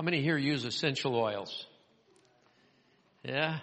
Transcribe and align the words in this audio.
How 0.00 0.02
many 0.02 0.22
here 0.22 0.38
use 0.38 0.64
essential 0.64 1.14
oils? 1.14 1.66
Yeah? 3.22 3.58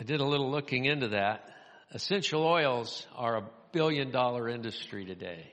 I 0.00 0.02
did 0.02 0.18
a 0.18 0.24
little 0.24 0.50
looking 0.50 0.86
into 0.86 1.10
that. 1.10 1.48
Essential 1.92 2.44
oils 2.44 3.06
are 3.14 3.36
a 3.36 3.44
billion 3.70 4.10
dollar 4.10 4.48
industry 4.48 5.04
today. 5.04 5.52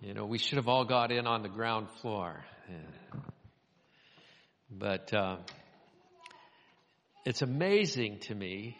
You 0.00 0.12
know, 0.12 0.26
we 0.26 0.38
should 0.38 0.56
have 0.56 0.66
all 0.66 0.84
got 0.84 1.12
in 1.12 1.28
on 1.28 1.44
the 1.44 1.48
ground 1.48 1.86
floor. 2.02 2.44
Yeah. 2.68 3.20
But 4.68 5.14
uh, 5.14 5.36
it's 7.24 7.42
amazing 7.42 8.18
to 8.22 8.34
me 8.34 8.76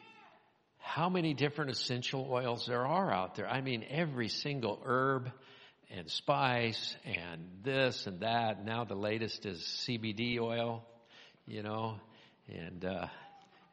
how 0.88 1.08
many 1.08 1.34
different 1.34 1.70
essential 1.70 2.26
oils 2.30 2.66
there 2.66 2.86
are 2.86 3.12
out 3.12 3.34
there. 3.34 3.48
I 3.48 3.60
mean, 3.60 3.84
every 3.88 4.28
single 4.28 4.80
herb 4.84 5.30
and 5.90 6.10
spice 6.10 6.96
and 7.04 7.40
this 7.62 8.06
and 8.06 8.20
that. 8.20 8.64
Now 8.64 8.84
the 8.84 8.94
latest 8.94 9.46
is 9.46 9.60
CBD 9.86 10.38
oil, 10.40 10.84
you 11.46 11.62
know, 11.62 11.96
and 12.48 12.84
uh, 12.84 13.06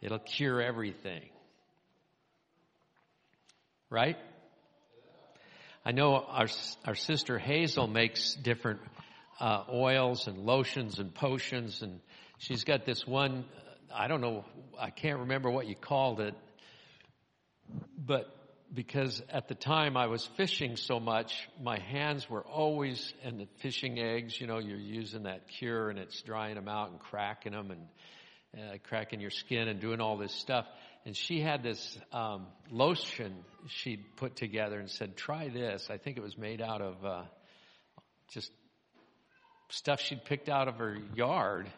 It'll 0.06 0.20
cure 0.20 0.62
everything. 0.62 1.24
Right? 3.90 4.18
I 5.84 5.94
know 5.94 6.16
our, 6.16 6.46
our 6.86 6.94
sister 6.94 7.40
Hazel 7.40 7.88
makes 7.88 8.36
different 8.36 8.82
uh, 9.40 9.64
oils 9.72 10.28
and 10.28 10.46
lotions 10.46 11.00
and 11.00 11.12
potions, 11.12 11.82
and 11.82 12.02
she's 12.38 12.66
got 12.66 12.86
this 12.86 13.08
one. 13.08 13.46
I 13.92 14.08
don't 14.08 14.22
know. 14.22 14.46
I 14.80 14.92
can't 14.92 15.22
remember 15.22 15.50
what 15.50 15.66
you 15.66 15.76
called 15.76 16.20
it, 16.20 16.36
but 17.98 18.30
because 18.74 19.22
at 19.30 19.48
the 19.48 19.56
time 19.56 19.96
I 19.96 20.08
was 20.08 20.26
fishing 20.38 20.76
so 20.76 21.00
much, 21.00 21.48
my 21.62 21.80
hands 21.80 22.30
were 22.30 22.44
always 22.44 23.14
and 23.24 23.40
the 23.40 23.48
fishing 23.60 24.00
eggs. 24.00 24.40
You 24.40 24.48
know, 24.48 24.60
you're 24.60 24.78
using 24.78 25.24
that 25.24 25.48
cure, 25.48 25.90
and 25.90 26.00
it's 26.00 26.22
drying 26.22 26.56
them 26.56 26.68
out 26.68 26.92
and 26.92 27.00
cracking 27.00 27.54
them, 27.54 27.72
and 27.72 27.82
uh, 28.58 28.78
cracking 28.88 29.20
your 29.22 29.30
skin 29.30 29.68
and 29.68 29.80
doing 29.80 30.02
all 30.02 30.18
this 30.18 30.34
stuff. 30.34 30.66
And 31.06 31.16
she 31.16 31.40
had 31.40 31.62
this 31.62 31.98
um, 32.12 32.48
lotion 32.72 33.36
she'd 33.68 34.04
put 34.18 34.36
together 34.36 34.80
and 34.80 34.90
said, 34.90 35.16
"Try 35.16 35.50
this." 35.50 35.88
I 35.90 35.98
think 35.98 36.18
it 36.18 36.24
was 36.24 36.38
made 36.38 36.62
out 36.62 36.82
of 36.82 37.06
uh, 37.06 37.24
just 38.32 38.52
stuff 39.70 40.02
she'd 40.02 40.26
picked 40.26 40.50
out 40.50 40.68
of 40.68 40.78
her 40.78 40.98
yard. 41.16 41.70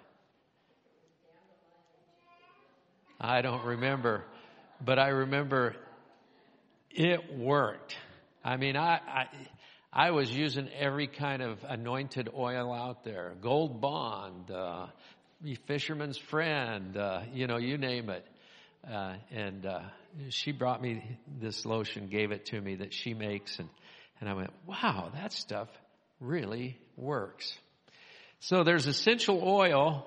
I 3.19 3.41
don't 3.41 3.65
remember, 3.65 4.23
but 4.83 4.99
I 4.99 5.09
remember 5.09 5.75
it 6.91 7.37
worked. 7.37 7.95
I 8.43 8.57
mean, 8.57 8.75
I, 8.75 8.99
I, 9.07 9.25
I 9.91 10.11
was 10.11 10.31
using 10.31 10.69
every 10.77 11.07
kind 11.07 11.41
of 11.41 11.59
anointed 11.67 12.29
oil 12.35 12.73
out 12.73 13.03
there, 13.03 13.33
Gold 13.41 13.81
Bond, 13.81 14.51
uh, 14.51 14.87
fisherman's 15.67 16.17
friend, 16.17 16.97
uh, 16.97 17.21
you 17.33 17.47
know, 17.47 17.57
you 17.57 17.77
name 17.77 18.09
it. 18.09 18.25
Uh, 18.89 19.15
and 19.31 19.65
uh, 19.65 19.81
she 20.29 20.51
brought 20.51 20.81
me 20.81 21.17
this 21.39 21.65
lotion, 21.65 22.07
gave 22.07 22.31
it 22.31 22.45
to 22.47 22.61
me 22.61 22.75
that 22.75 22.93
she 22.93 23.13
makes, 23.13 23.59
and 23.59 23.67
and 24.19 24.29
I 24.29 24.33
went, 24.33 24.51
wow, 24.65 25.11
that 25.13 25.31
stuff 25.31 25.67
really 26.19 26.77
works. 26.95 27.55
So 28.39 28.63
there's 28.63 28.87
essential 28.87 29.41
oil, 29.43 30.05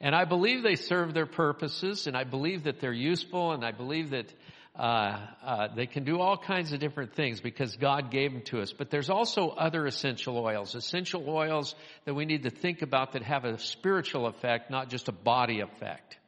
and 0.00 0.14
I 0.14 0.24
believe 0.24 0.62
they 0.62 0.76
serve 0.76 1.14
their 1.14 1.26
purposes, 1.26 2.06
and 2.06 2.16
I 2.16 2.24
believe 2.24 2.64
that 2.64 2.80
they're 2.80 2.92
useful, 2.92 3.52
and 3.52 3.64
I 3.64 3.72
believe 3.72 4.10
that 4.10 4.32
uh, 4.78 5.18
uh, 5.42 5.68
they 5.74 5.86
can 5.86 6.04
do 6.04 6.20
all 6.20 6.36
kinds 6.36 6.72
of 6.72 6.80
different 6.80 7.14
things 7.14 7.40
because 7.40 7.76
God 7.76 8.10
gave 8.10 8.32
them 8.32 8.42
to 8.42 8.60
us. 8.60 8.72
But 8.72 8.90
there's 8.90 9.08
also 9.08 9.48
other 9.48 9.86
essential 9.86 10.36
oils, 10.36 10.74
essential 10.74 11.26
oils 11.26 11.74
that 12.04 12.12
we 12.12 12.26
need 12.26 12.42
to 12.42 12.50
think 12.50 12.82
about 12.82 13.12
that 13.12 13.22
have 13.22 13.46
a 13.46 13.58
spiritual 13.58 14.26
effect, 14.26 14.70
not 14.70 14.90
just 14.90 15.08
a 15.08 15.12
body 15.12 15.60
effect. 15.60 16.18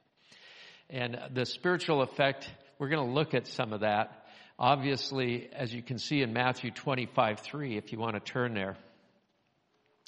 And 0.88 1.18
the 1.34 1.44
spiritual 1.44 2.00
effect, 2.00 2.50
we're 2.78 2.88
going 2.88 3.06
to 3.06 3.12
look 3.12 3.34
at 3.34 3.46
some 3.46 3.74
of 3.74 3.80
that. 3.80 4.24
Obviously, 4.58 5.50
as 5.52 5.72
you 5.74 5.82
can 5.82 5.98
see 5.98 6.22
in 6.22 6.32
Matthew 6.32 6.70
25, 6.70 7.40
3, 7.40 7.76
if 7.76 7.92
you 7.92 7.98
want 7.98 8.14
to 8.14 8.20
turn 8.20 8.54
there. 8.54 8.78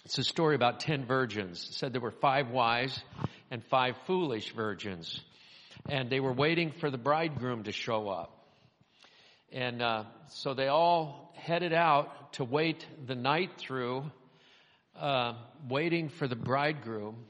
It's 0.07 0.17
a 0.17 0.25
story 0.25 0.55
about 0.55 0.81
ten 0.81 1.05
virgins. 1.05 1.63
It 1.69 1.75
said 1.75 1.93
there 1.93 2.01
were 2.01 2.11
five 2.11 2.49
wise 2.49 2.99
and 3.51 3.65
five 3.65 3.97
foolish 4.07 4.53
virgins 4.53 5.21
and 5.89 6.11
they 6.11 6.21
were 6.21 6.33
waiting 6.33 6.73
for 6.73 6.91
the 6.91 6.99
bridegroom 6.99 7.65
to 7.65 7.73
show 7.73 8.09
up. 8.09 8.37
And 9.53 9.83
uh, 9.83 10.05
so 10.29 10.55
they 10.55 10.69
all 10.69 11.33
headed 11.37 11.73
out 11.73 12.35
to 12.35 12.45
wait 12.45 12.87
the 13.07 13.15
night 13.15 13.53
through, 13.59 14.11
uh, 14.99 15.35
waiting 15.69 16.09
for 16.09 16.29
the 16.29 16.37
bridegroom. 16.37 17.25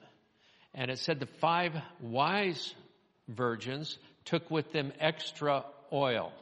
And 0.74 0.90
it 0.90 0.98
said 0.98 1.20
the 1.20 1.26
five 1.26 1.74
wise 2.00 2.74
virgins 3.28 3.96
took 4.24 4.50
with 4.50 4.72
them 4.72 4.92
extra 5.00 5.64
oil. 5.92 6.32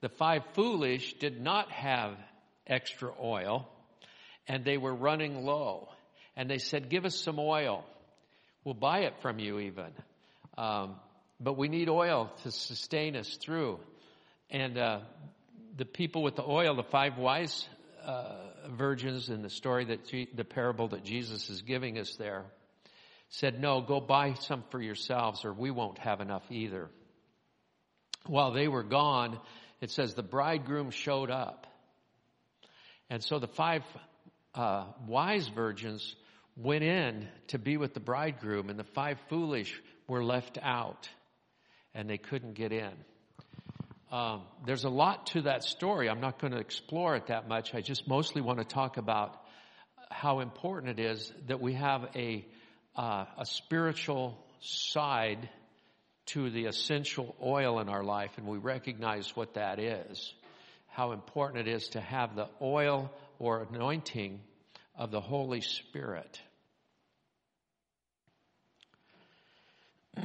The 0.00 0.08
five 0.08 0.42
foolish 0.54 1.14
did 1.14 1.40
not 1.40 1.70
have 1.70 2.16
extra 2.66 3.12
oil, 3.20 3.68
and 4.46 4.64
they 4.64 4.78
were 4.78 4.94
running 4.94 5.44
low. 5.44 5.88
And 6.36 6.48
they 6.48 6.58
said, 6.58 6.88
Give 6.88 7.04
us 7.04 7.16
some 7.16 7.38
oil. 7.38 7.84
We'll 8.64 8.74
buy 8.74 9.00
it 9.00 9.14
from 9.22 9.38
you 9.38 9.58
even. 9.58 9.92
Um, 10.58 10.96
but 11.40 11.56
we 11.56 11.68
need 11.68 11.88
oil 11.88 12.30
to 12.42 12.50
sustain 12.50 13.16
us 13.16 13.36
through. 13.36 13.80
And 14.50 14.76
uh, 14.76 15.00
the 15.76 15.86
people 15.86 16.22
with 16.22 16.36
the 16.36 16.44
oil, 16.44 16.74
the 16.76 16.82
five 16.82 17.16
wise 17.16 17.66
uh, 18.04 18.34
virgins 18.70 19.30
in 19.30 19.40
the 19.42 19.48
story 19.48 19.86
that 19.86 20.06
G- 20.06 20.28
the 20.34 20.44
parable 20.44 20.88
that 20.88 21.04
Jesus 21.04 21.48
is 21.48 21.62
giving 21.62 21.98
us 21.98 22.16
there, 22.16 22.44
said, 23.30 23.60
"No, 23.60 23.80
go 23.80 24.00
buy 24.00 24.34
some 24.34 24.64
for 24.70 24.80
yourselves, 24.80 25.44
or 25.44 25.52
we 25.52 25.70
won't 25.70 25.98
have 25.98 26.20
enough 26.20 26.42
either." 26.50 26.90
While 28.26 28.52
they 28.52 28.68
were 28.68 28.82
gone, 28.82 29.38
it 29.80 29.90
says 29.90 30.14
the 30.14 30.22
bridegroom 30.22 30.90
showed 30.90 31.30
up, 31.30 31.66
and 33.08 33.22
so 33.22 33.38
the 33.38 33.48
five 33.48 33.82
uh, 34.54 34.86
wise 35.06 35.48
virgins 35.48 36.16
went 36.56 36.84
in 36.84 37.28
to 37.48 37.58
be 37.58 37.76
with 37.76 37.94
the 37.94 38.00
bridegroom, 38.00 38.70
and 38.70 38.78
the 38.78 38.84
five 38.84 39.18
foolish 39.28 39.80
were 40.06 40.24
left 40.24 40.58
out 40.60 41.08
and 41.94 42.08
they 42.08 42.18
couldn't 42.18 42.54
get 42.54 42.72
in. 42.72 42.92
Um, 44.12 44.42
there's 44.66 44.84
a 44.84 44.90
lot 44.90 45.26
to 45.28 45.42
that 45.42 45.62
story. 45.62 46.08
I'm 46.08 46.20
not 46.20 46.40
going 46.40 46.52
to 46.52 46.58
explore 46.58 47.16
it 47.16 47.28
that 47.28 47.48
much. 47.48 47.74
I 47.74 47.80
just 47.80 48.08
mostly 48.08 48.42
want 48.42 48.58
to 48.58 48.64
talk 48.64 48.96
about 48.96 49.40
how 50.10 50.40
important 50.40 50.98
it 50.98 51.04
is 51.04 51.32
that 51.46 51.60
we 51.60 51.74
have 51.74 52.08
a 52.16 52.44
uh, 52.96 53.24
a 53.38 53.46
spiritual 53.46 54.36
side 54.60 55.48
to 56.26 56.50
the 56.50 56.66
essential 56.66 57.36
oil 57.42 57.80
in 57.80 57.88
our 57.88 58.02
life, 58.02 58.32
and 58.36 58.46
we 58.46 58.58
recognize 58.58 59.34
what 59.36 59.54
that 59.54 59.78
is. 59.78 60.32
How 60.88 61.12
important 61.12 61.68
it 61.68 61.72
is 61.72 61.88
to 61.90 62.00
have 62.00 62.34
the 62.34 62.48
oil 62.60 63.12
or 63.38 63.66
anointing 63.72 64.40
of 65.00 65.10
the 65.10 65.20
Holy 65.20 65.62
Spirit. 65.62 66.38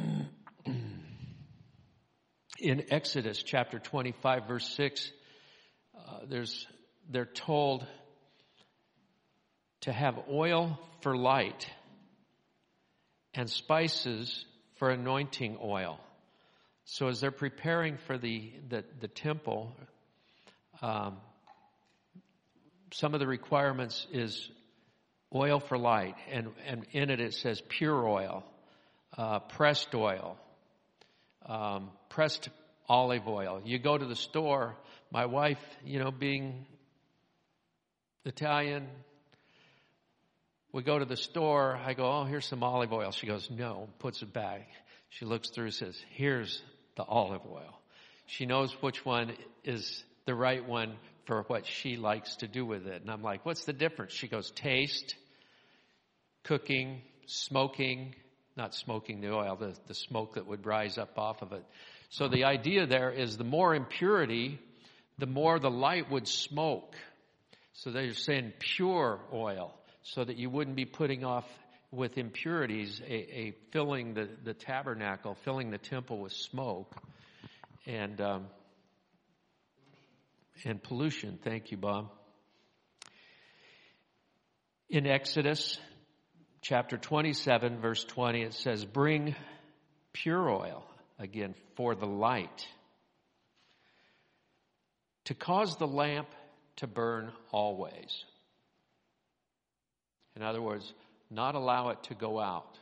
in 2.59 2.83
Exodus 2.89 3.41
chapter 3.41 3.79
25 3.79 4.49
verse 4.49 4.67
6, 4.75 5.11
uh, 5.97 6.19
there's, 6.27 6.67
they're 7.09 7.23
told 7.23 7.87
to 9.79 9.93
have 9.93 10.19
oil 10.29 10.77
for 10.99 11.15
light 11.15 11.69
and 13.33 13.49
spices 13.49 14.43
for 14.75 14.89
anointing 14.89 15.57
oil. 15.63 16.01
So 16.83 17.07
as 17.07 17.21
they're 17.21 17.31
preparing 17.31 17.95
for 17.95 18.17
the, 18.17 18.51
the, 18.67 18.83
the 18.99 19.07
temple, 19.07 19.73
um, 20.81 21.15
some 22.91 23.13
of 23.13 23.21
the 23.21 23.27
requirements 23.27 24.05
is 24.11 24.49
oil 25.35 25.59
for 25.59 25.77
light, 25.77 26.15
and, 26.31 26.47
and 26.65 26.85
in 26.91 27.09
it 27.09 27.19
it 27.19 27.33
says 27.33 27.61
pure 27.67 28.07
oil, 28.07 28.43
uh, 29.17 29.39
pressed 29.39 29.93
oil, 29.93 30.37
um, 31.45 31.91
pressed 32.09 32.49
olive 32.87 33.27
oil. 33.27 33.61
You 33.65 33.77
go 33.77 33.97
to 33.97 34.05
the 34.05 34.15
store, 34.15 34.75
my 35.11 35.25
wife, 35.25 35.59
you 35.83 35.99
know, 35.99 36.11
being 36.11 36.65
Italian, 38.23 38.87
we 40.75 40.83
go 40.83 40.99
to 40.99 41.05
the 41.05 41.15
store. 41.15 41.77
I 41.77 41.93
go, 41.93 42.03
oh, 42.03 42.23
here's 42.25 42.45
some 42.45 42.61
olive 42.61 42.91
oil. 42.91 43.11
She 43.11 43.27
goes, 43.27 43.49
no, 43.49 43.87
puts 43.99 44.21
it 44.21 44.33
back. 44.33 44.67
She 45.09 45.23
looks 45.23 45.49
through, 45.49 45.71
says, 45.71 45.95
here's 46.09 46.61
the 46.97 47.03
olive 47.03 47.43
oil. 47.49 47.79
She 48.25 48.45
knows 48.45 48.73
which 48.81 49.05
one 49.05 49.31
is 49.63 50.03
the 50.25 50.35
right 50.35 50.67
one 50.67 50.97
for 51.27 51.43
what 51.43 51.65
she 51.65 51.95
likes 51.95 52.35
to 52.37 52.47
do 52.49 52.65
with 52.65 52.87
it. 52.87 53.01
And 53.01 53.09
I'm 53.09 53.21
like, 53.21 53.45
what's 53.45 53.63
the 53.63 53.71
difference? 53.71 54.11
She 54.13 54.27
goes, 54.27 54.51
taste, 54.51 55.15
cooking, 56.45 57.01
smoking, 57.25 58.15
not 58.55 58.73
smoking 58.73 59.21
the 59.21 59.33
oil, 59.33 59.55
the, 59.55 59.75
the 59.87 59.93
smoke 59.93 60.35
that 60.35 60.47
would 60.47 60.65
rise 60.65 60.97
up 60.97 61.17
off 61.17 61.41
of 61.41 61.51
it. 61.51 61.63
So 62.09 62.27
the 62.27 62.45
idea 62.45 62.87
there 62.87 63.11
is 63.11 63.37
the 63.37 63.43
more 63.43 63.75
impurity, 63.75 64.59
the 65.17 65.25
more 65.25 65.59
the 65.59 65.69
light 65.69 66.09
would 66.09 66.27
smoke. 66.27 66.95
So 67.73 67.91
they're 67.91 68.13
saying 68.13 68.53
pure 68.59 69.19
oil 69.33 69.73
so 70.03 70.23
that 70.23 70.37
you 70.37 70.49
wouldn't 70.49 70.75
be 70.75 70.85
putting 70.85 71.25
off 71.25 71.45
with 71.91 72.17
impurities, 72.17 73.01
a, 73.05 73.13
a 73.13 73.53
filling 73.71 74.13
the, 74.13 74.29
the 74.43 74.53
tabernacle, 74.53 75.35
filling 75.43 75.71
the 75.71 75.77
temple 75.77 76.19
with 76.19 76.33
smoke 76.33 76.93
and, 77.85 78.21
um, 78.21 78.45
and 80.63 80.81
pollution. 80.81 81.39
Thank 81.43 81.71
you, 81.71 81.77
Bob. 81.77 82.11
In 84.89 85.07
Exodus 85.07 85.79
chapter 86.65 86.97
27 86.97 87.79
verse 87.79 88.03
20, 88.05 88.41
it 88.41 88.53
says, 88.55 88.83
bring 88.83 89.35
pure 90.13 90.49
oil 90.49 90.83
again 91.19 91.53
for 91.75 91.93
the 91.93 92.07
light 92.07 92.67
to 95.25 95.35
cause 95.35 95.75
the 95.77 95.85
lamp 95.85 96.27
to 96.77 96.87
burn 96.87 97.31
always. 97.51 98.23
In 100.35 100.41
other 100.41 100.59
words, 100.59 100.91
not 101.29 101.53
allow 101.53 101.89
it 101.89 102.01
to 102.05 102.15
go 102.15 102.39
out. 102.39 102.79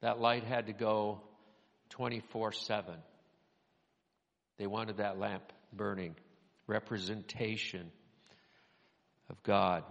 That 0.00 0.18
light 0.18 0.42
had 0.42 0.66
to 0.66 0.72
go 0.72 1.20
24 1.90 2.52
7. 2.52 2.94
They 4.58 4.66
wanted 4.66 4.96
that 4.96 5.16
lamp 5.16 5.44
burning, 5.72 6.16
representation 6.66 7.92
of 9.28 9.40
God. 9.44 9.84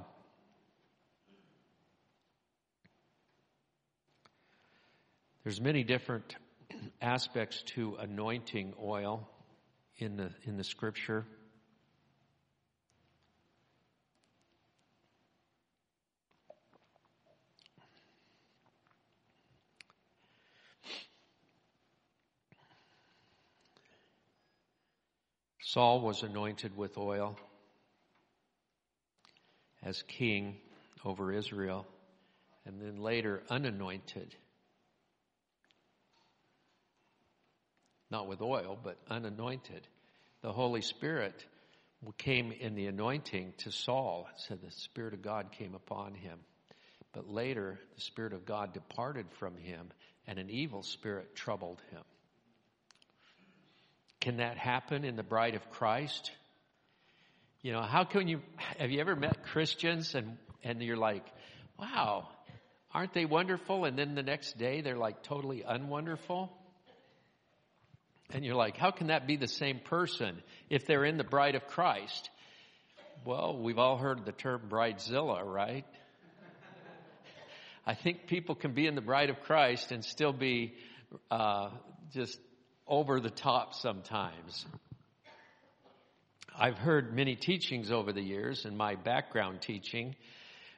There's 5.44 5.62
many 5.62 5.84
different 5.84 6.36
aspects 7.02 7.64
to 7.76 7.96
anointing 7.96 8.74
oil 8.82 9.30
in 9.98 10.18
the 10.18 10.32
in 10.44 10.58
the 10.58 10.64
scripture. 10.64 11.26
Saul 25.62 26.02
was 26.02 26.24
anointed 26.24 26.76
with 26.76 26.98
oil 26.98 27.38
as 29.84 30.02
king 30.02 30.58
over 31.06 31.32
Israel, 31.32 31.86
and 32.66 32.82
then 32.82 32.98
later 32.98 33.44
unanointed. 33.50 34.36
Not 38.12 38.28
with 38.28 38.42
oil, 38.42 38.78
but 38.82 38.98
unanointed. 39.10 39.88
The 40.42 40.52
Holy 40.52 40.82
Spirit 40.82 41.46
came 42.18 42.52
in 42.52 42.76
the 42.76 42.88
anointing 42.88 43.54
to 43.60 43.72
Saul. 43.72 44.28
Said 44.38 44.60
the 44.64 44.72
Spirit 44.72 45.14
of 45.14 45.22
God 45.22 45.52
came 45.52 45.76
upon 45.76 46.14
him. 46.14 46.40
But 47.14 47.30
later, 47.30 47.80
the 47.96 48.02
Spirit 48.02 48.34
of 48.34 48.46
God 48.46 48.74
departed 48.74 49.26
from 49.40 49.58
him, 49.58 49.90
and 50.28 50.40
an 50.40 50.50
evil 50.50 50.84
spirit 50.84 51.36
troubled 51.36 51.82
him. 51.92 52.04
Can 54.22 54.38
that 54.38 54.58
happen 54.58 55.04
in 55.04 55.16
the 55.16 55.24
bride 55.24 55.56
of 55.56 55.72
Christ? 55.72 56.32
You 57.62 57.72
know, 57.72 57.82
how 57.82 58.04
can 58.04 58.28
you, 58.28 58.42
have 58.78 58.92
you 58.92 59.00
ever 59.00 59.16
met 59.16 59.44
Christians 59.44 60.14
and, 60.14 60.38
and 60.64 60.82
you're 60.82 60.98
like, 60.98 61.26
wow, 61.80 62.28
aren't 62.94 63.14
they 63.14 63.26
wonderful? 63.26 63.86
And 63.86 63.98
then 63.98 64.16
the 64.16 64.24
next 64.24 64.58
day 64.58 64.82
they're 64.82 64.98
like 64.98 65.24
totally 65.24 65.64
unwonderful? 65.68 66.52
And 68.32 68.46
you're 68.46 68.56
like, 68.56 68.78
how 68.78 68.92
can 68.92 69.08
that 69.08 69.26
be 69.26 69.38
the 69.38 69.48
same 69.48 69.80
person 69.80 70.42
if 70.70 70.86
they're 70.86 71.06
in 71.06 71.18
the 71.18 71.24
bride 71.24 71.56
of 71.56 71.66
Christ? 71.68 72.30
Well, 73.26 73.58
we've 73.58 73.80
all 73.80 73.98
heard 73.98 74.24
the 74.26 74.32
term 74.32 74.62
bridezilla, 74.70 75.44
right? 75.44 75.86
I 77.86 77.96
think 77.96 78.28
people 78.28 78.54
can 78.54 78.74
be 78.74 78.86
in 78.86 78.94
the 78.94 79.02
bride 79.02 79.32
of 79.32 79.42
Christ 79.42 79.92
and 79.92 80.06
still 80.06 80.32
be 80.32 80.76
uh, 81.32 81.70
just 82.14 82.40
over 82.88 83.20
the 83.20 83.32
top 83.32 83.74
sometimes. 83.74 84.66
I've 86.58 86.78
heard 86.78 87.16
many 87.16 87.36
teachings 87.36 87.92
over 87.92 88.14
the 88.14 88.22
years, 88.22 88.66
and 88.66 88.78
my 88.78 88.96
background 88.96 89.62
teaching 89.62 90.16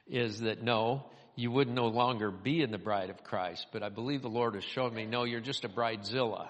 is 0.08 0.40
that 0.40 0.62
no, 0.62 1.04
you 1.36 1.50
would 1.50 1.68
no 1.68 1.88
longer 1.88 2.30
be 2.30 2.62
in 2.62 2.70
the 2.70 2.78
bride 2.78 3.10
of 3.10 3.22
Christ. 3.24 3.66
But 3.72 3.82
I 3.82 3.88
believe 3.88 4.22
the 4.22 4.28
Lord 4.28 4.54
has 4.54 4.64
shown 4.64 4.94
me, 4.94 5.04
no, 5.04 5.24
you're 5.24 5.40
just 5.40 5.64
a 5.64 5.68
bridezilla. 5.68 6.48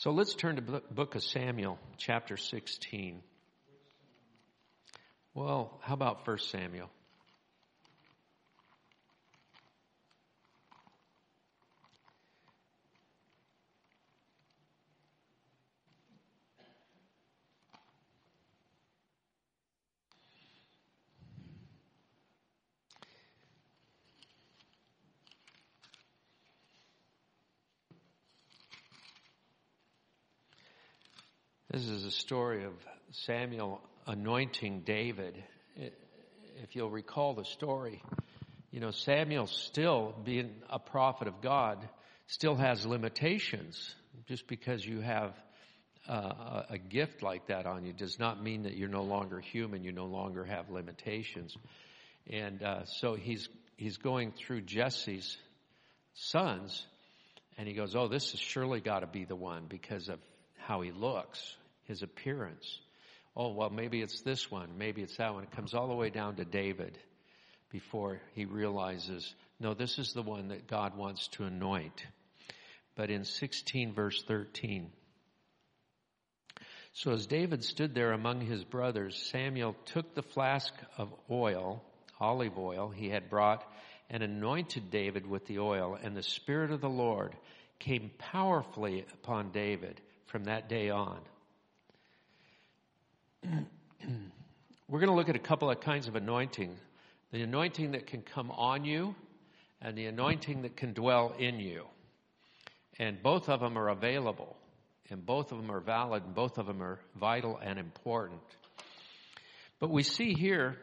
So 0.00 0.12
let's 0.12 0.34
turn 0.34 0.56
to 0.56 0.62
the 0.62 0.80
book 0.90 1.14
of 1.14 1.22
Samuel, 1.22 1.78
chapter 1.98 2.38
16. 2.38 3.20
Well, 5.34 5.78
how 5.82 5.92
about 5.92 6.26
1 6.26 6.38
Samuel? 6.38 6.88
This 31.72 31.86
is 31.86 32.04
a 32.04 32.10
story 32.10 32.64
of 32.64 32.72
Samuel 33.12 33.80
anointing 34.04 34.80
David. 34.80 35.40
If 35.76 36.74
you'll 36.74 36.90
recall 36.90 37.34
the 37.34 37.44
story, 37.44 38.02
you 38.72 38.80
know, 38.80 38.90
Samuel 38.90 39.46
still 39.46 40.12
being 40.24 40.50
a 40.68 40.80
prophet 40.80 41.28
of 41.28 41.40
God 41.40 41.88
still 42.26 42.56
has 42.56 42.84
limitations. 42.84 43.94
Just 44.26 44.48
because 44.48 44.84
you 44.84 45.00
have 45.00 45.32
uh, 46.08 46.64
a 46.70 46.78
gift 46.78 47.22
like 47.22 47.46
that 47.46 47.66
on 47.66 47.84
you 47.84 47.92
does 47.92 48.18
not 48.18 48.42
mean 48.42 48.64
that 48.64 48.76
you're 48.76 48.88
no 48.88 49.04
longer 49.04 49.38
human. 49.38 49.84
You 49.84 49.92
no 49.92 50.06
longer 50.06 50.44
have 50.44 50.70
limitations. 50.70 51.56
And 52.28 52.64
uh, 52.64 52.84
so 52.86 53.14
he's 53.14 53.48
he's 53.76 53.96
going 53.96 54.32
through 54.32 54.62
Jesse's 54.62 55.38
sons, 56.14 56.84
and 57.56 57.68
he 57.68 57.74
goes, 57.74 57.94
"Oh, 57.94 58.08
this 58.08 58.32
has 58.32 58.40
surely 58.40 58.80
got 58.80 59.00
to 59.00 59.06
be 59.06 59.24
the 59.24 59.36
one 59.36 59.66
because 59.68 60.08
of 60.08 60.18
how 60.66 60.80
he 60.80 60.90
looks, 60.90 61.56
his 61.90 62.02
appearance." 62.02 62.80
oh, 63.36 63.52
well, 63.52 63.70
maybe 63.70 64.02
it's 64.02 64.20
this 64.22 64.50
one, 64.50 64.76
maybe 64.76 65.02
it's 65.02 65.16
that 65.16 65.34
one. 65.34 65.44
It 65.44 65.50
comes 65.52 65.74
all 65.74 65.88
the 65.88 65.94
way 65.94 66.10
down 66.10 66.36
to 66.36 66.44
David 66.44 66.98
before 67.70 68.20
he 68.34 68.44
realizes, 68.44 69.34
no, 69.58 69.74
this 69.74 69.98
is 69.98 70.12
the 70.12 70.22
one 70.22 70.48
that 70.48 70.66
God 70.66 70.96
wants 70.96 71.28
to 71.28 71.44
anoint. 71.44 72.04
But 72.96 73.10
in 73.10 73.24
16 73.24 73.94
verse 73.94 74.22
13, 74.26 74.90
so 76.92 77.12
as 77.12 77.26
David 77.26 77.62
stood 77.62 77.94
there 77.94 78.12
among 78.12 78.40
his 78.40 78.64
brothers, 78.64 79.30
Samuel 79.30 79.76
took 79.86 80.14
the 80.14 80.22
flask 80.22 80.74
of 80.98 81.14
oil, 81.30 81.84
olive 82.18 82.58
oil 82.58 82.90
he 82.90 83.08
had 83.08 83.30
brought, 83.30 83.64
and 84.10 84.24
anointed 84.24 84.90
David 84.90 85.24
with 85.24 85.46
the 85.46 85.60
oil, 85.60 85.96
and 86.02 86.16
the 86.16 86.22
Spirit 86.22 86.72
of 86.72 86.80
the 86.80 86.88
Lord 86.88 87.36
came 87.78 88.10
powerfully 88.18 89.06
upon 89.14 89.52
David 89.52 90.00
from 90.26 90.44
that 90.44 90.68
day 90.68 90.90
on. 90.90 91.20
We're 93.42 95.00
going 95.00 95.06
to 95.08 95.14
look 95.14 95.28
at 95.28 95.36
a 95.36 95.40
couple 95.40 95.70
of 95.70 95.80
kinds 95.80 96.08
of 96.08 96.16
anointing 96.16 96.76
the 97.32 97.42
anointing 97.42 97.92
that 97.92 98.08
can 98.08 98.22
come 98.22 98.50
on 98.50 98.84
you 98.84 99.14
and 99.80 99.96
the 99.96 100.06
anointing 100.06 100.62
that 100.62 100.76
can 100.76 100.92
dwell 100.92 101.32
in 101.38 101.60
you. 101.60 101.84
And 102.98 103.22
both 103.22 103.48
of 103.48 103.60
them 103.60 103.78
are 103.78 103.88
available, 103.88 104.56
and 105.08 105.24
both 105.24 105.52
of 105.52 105.58
them 105.58 105.70
are 105.70 105.80
valid, 105.80 106.24
and 106.24 106.34
both 106.34 106.58
of 106.58 106.66
them 106.66 106.82
are 106.82 106.98
vital 107.18 107.58
and 107.62 107.78
important. 107.78 108.42
But 109.78 109.90
we 109.90 110.02
see 110.02 110.34
here 110.34 110.76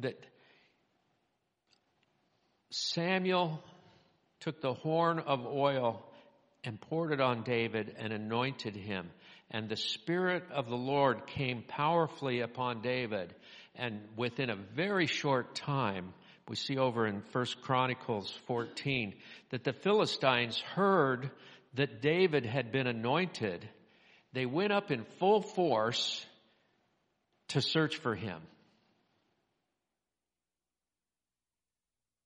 that 0.00 0.18
Samuel 2.70 3.62
took 4.40 4.60
the 4.60 4.74
horn 4.74 5.20
of 5.20 5.46
oil 5.46 6.04
and 6.64 6.80
poured 6.80 7.12
it 7.12 7.20
on 7.20 7.44
David 7.44 7.94
and 7.98 8.12
anointed 8.12 8.74
him 8.74 9.10
and 9.54 9.68
the 9.68 9.76
Spirit 9.76 10.42
of 10.50 10.68
the 10.68 10.76
Lord 10.76 11.28
came 11.28 11.62
powerfully 11.62 12.40
upon 12.40 12.82
David. 12.82 13.32
And 13.76 14.00
within 14.16 14.50
a 14.50 14.56
very 14.56 15.06
short 15.06 15.54
time, 15.54 16.12
we 16.48 16.56
see 16.56 16.76
over 16.76 17.06
in 17.06 17.22
1 17.30 17.46
Chronicles 17.62 18.36
14 18.48 19.14
that 19.50 19.62
the 19.62 19.72
Philistines 19.72 20.58
heard 20.58 21.30
that 21.74 22.02
David 22.02 22.44
had 22.44 22.72
been 22.72 22.88
anointed. 22.88 23.66
they 24.32 24.44
went 24.44 24.72
up 24.72 24.90
in 24.90 25.04
full 25.20 25.40
force 25.40 26.26
to 27.50 27.62
search 27.62 27.98
for 27.98 28.16
him. 28.16 28.40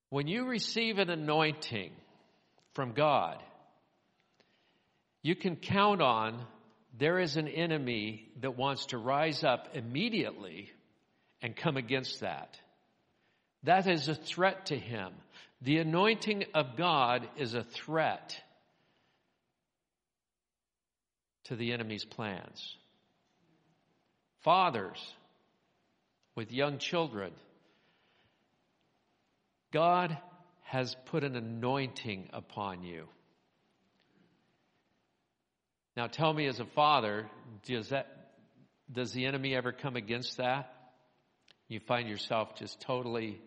When 0.09 0.29
you 0.29 0.47
receive 0.47 0.99
an 0.99 1.11
anointing 1.11 1.93
from 2.73 2.93
God, 2.93 3.43
you 5.23 5.37
can 5.37 5.57
count 5.57 6.01
on 6.01 6.47
there 6.99 7.21
is 7.21 7.37
an 7.37 7.49
enemy 7.49 8.29
that 8.41 8.57
wants 8.57 8.87
to 8.87 8.99
rise 8.99 9.45
up 9.45 9.69
immediately 9.75 10.71
and 11.41 11.55
come 11.55 11.77
against 11.77 12.21
that. 12.21 12.59
That 13.63 13.87
is 13.87 14.09
a 14.09 14.15
threat 14.15 14.67
to 14.67 14.77
him. 14.77 15.13
The 15.63 15.79
anointing 15.79 16.45
of 16.55 16.77
God 16.77 17.29
is 17.37 17.55
a 17.55 17.63
threat 17.63 18.41
to 21.45 21.57
the 21.57 21.73
enemy's 21.73 22.05
plans. 22.05 22.77
Fathers 24.41 24.99
with 26.35 26.53
young 26.53 26.79
children, 26.79 27.33
God 29.73 30.17
has 30.63 30.97
put 31.07 31.25
an 31.25 31.37
anointing 31.37 32.29
upon 32.33 32.83
you. 32.83 33.09
Now 35.99 36.07
tell 36.07 36.33
me 36.33 36.47
as 36.47 36.61
a 36.61 36.65
father, 36.65 37.27
does 37.67 37.89
that, 37.89 38.07
does 38.89 39.11
the 39.11 39.27
enemy 39.27 39.57
ever 39.57 39.73
come 39.73 39.97
against 39.97 40.37
that? 40.37 40.73
You 41.67 41.81
find 41.81 42.09
yourself 42.09 42.55
just 42.55 42.81
totally 42.81 43.41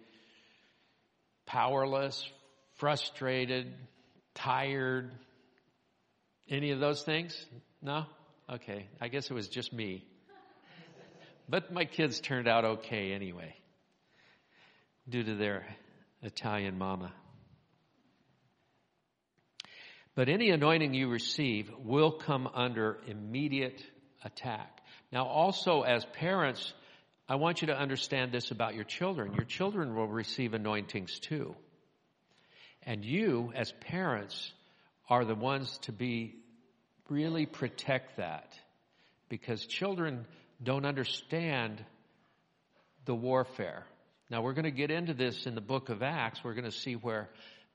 powerless, 1.46 2.30
frustrated, 2.76 3.74
tired, 4.36 5.14
any 6.50 6.72
of 6.72 6.82
those 6.82 7.04
things? 7.04 7.42
No? 7.82 8.04
Okay. 8.52 8.90
I 9.00 9.08
guess 9.08 9.32
it 9.32 9.34
was 9.34 9.48
just 9.48 9.72
me. 9.72 10.04
But 11.48 11.72
my 11.72 11.86
kids 11.86 12.20
turned 12.20 12.50
out 12.50 12.66
okay 12.66 13.14
anyway, 13.14 13.56
due 15.08 15.24
to 15.24 15.36
their 15.36 15.66
Italian 16.22 16.78
mama. 16.78 17.14
But 20.22 20.30
any 20.30 20.52
anointing 20.52 20.94
you 20.94 21.08
receive 21.08 21.72
will 21.80 22.12
come 22.12 22.48
under 22.54 23.00
immediate 23.08 23.84
attack. 24.24 24.80
Now, 25.12 25.26
also 25.26 25.82
as 25.82 26.06
parents, 26.06 26.76
I 27.28 27.38
want 27.38 27.62
you 27.62 27.70
to 27.70 27.76
understand 27.76 28.32
this 28.32 28.52
about 28.52 28.76
your 28.76 28.84
children. 28.84 29.34
Your 29.34 29.46
children 29.46 29.96
will 29.96 30.08
receive 30.08 30.54
anointings 30.54 31.18
too. 31.18 31.56
And 32.84 33.04
you, 33.04 33.52
as 33.56 33.72
parents, 33.72 34.52
are 35.10 35.26
the 35.26 35.34
ones 35.34 35.76
to 35.86 35.92
be 35.92 36.36
really 37.10 37.48
protect 37.48 38.18
that 38.18 38.54
because 39.28 39.66
children 39.66 40.28
don't 40.62 40.86
understand 40.86 41.84
the 43.06 43.16
warfare. 43.16 43.88
Now 44.30 44.44
we're 44.44 44.54
going 44.54 44.66
to 44.66 44.72
get 44.72 44.92
into 44.92 45.16
this 45.16 45.48
in 45.48 45.56
the 45.56 45.62
book 45.62 45.90
of 45.90 46.04
Acts. 46.04 46.44
We're 46.44 46.54
going 46.54 46.66
to 46.66 46.72
see 46.72 46.94
where 46.94 47.32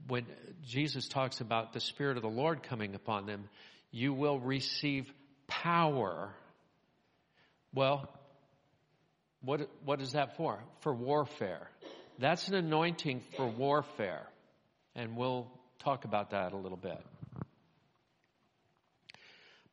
when 0.07 0.26
Jesus 0.65 1.09
talks 1.09 1.41
about 1.41 1.73
the 1.73 1.81
Spirit 1.81 2.17
of 2.17 2.23
the 2.23 2.29
Lord 2.29 2.62
coming 2.62 2.95
upon 2.95 3.26
them, 3.26 3.49
you 3.91 4.12
will 4.12 4.38
receive 4.38 5.11
power. 5.47 6.35
Well, 7.75 8.09
what, 9.43 9.69
what 9.85 10.00
is 10.00 10.12
that 10.12 10.37
for? 10.37 10.62
For 10.81 10.95
warfare. 10.95 11.71
That's 12.19 12.49
an 12.49 12.55
anointing 12.55 13.23
for 13.37 13.47
warfare. 13.47 14.26
And 14.95 15.17
we'll 15.17 15.47
talk 15.79 16.05
about 16.05 16.31
that 16.31 16.53
a 16.53 16.57
little 16.57 16.79
bit. 16.79 16.99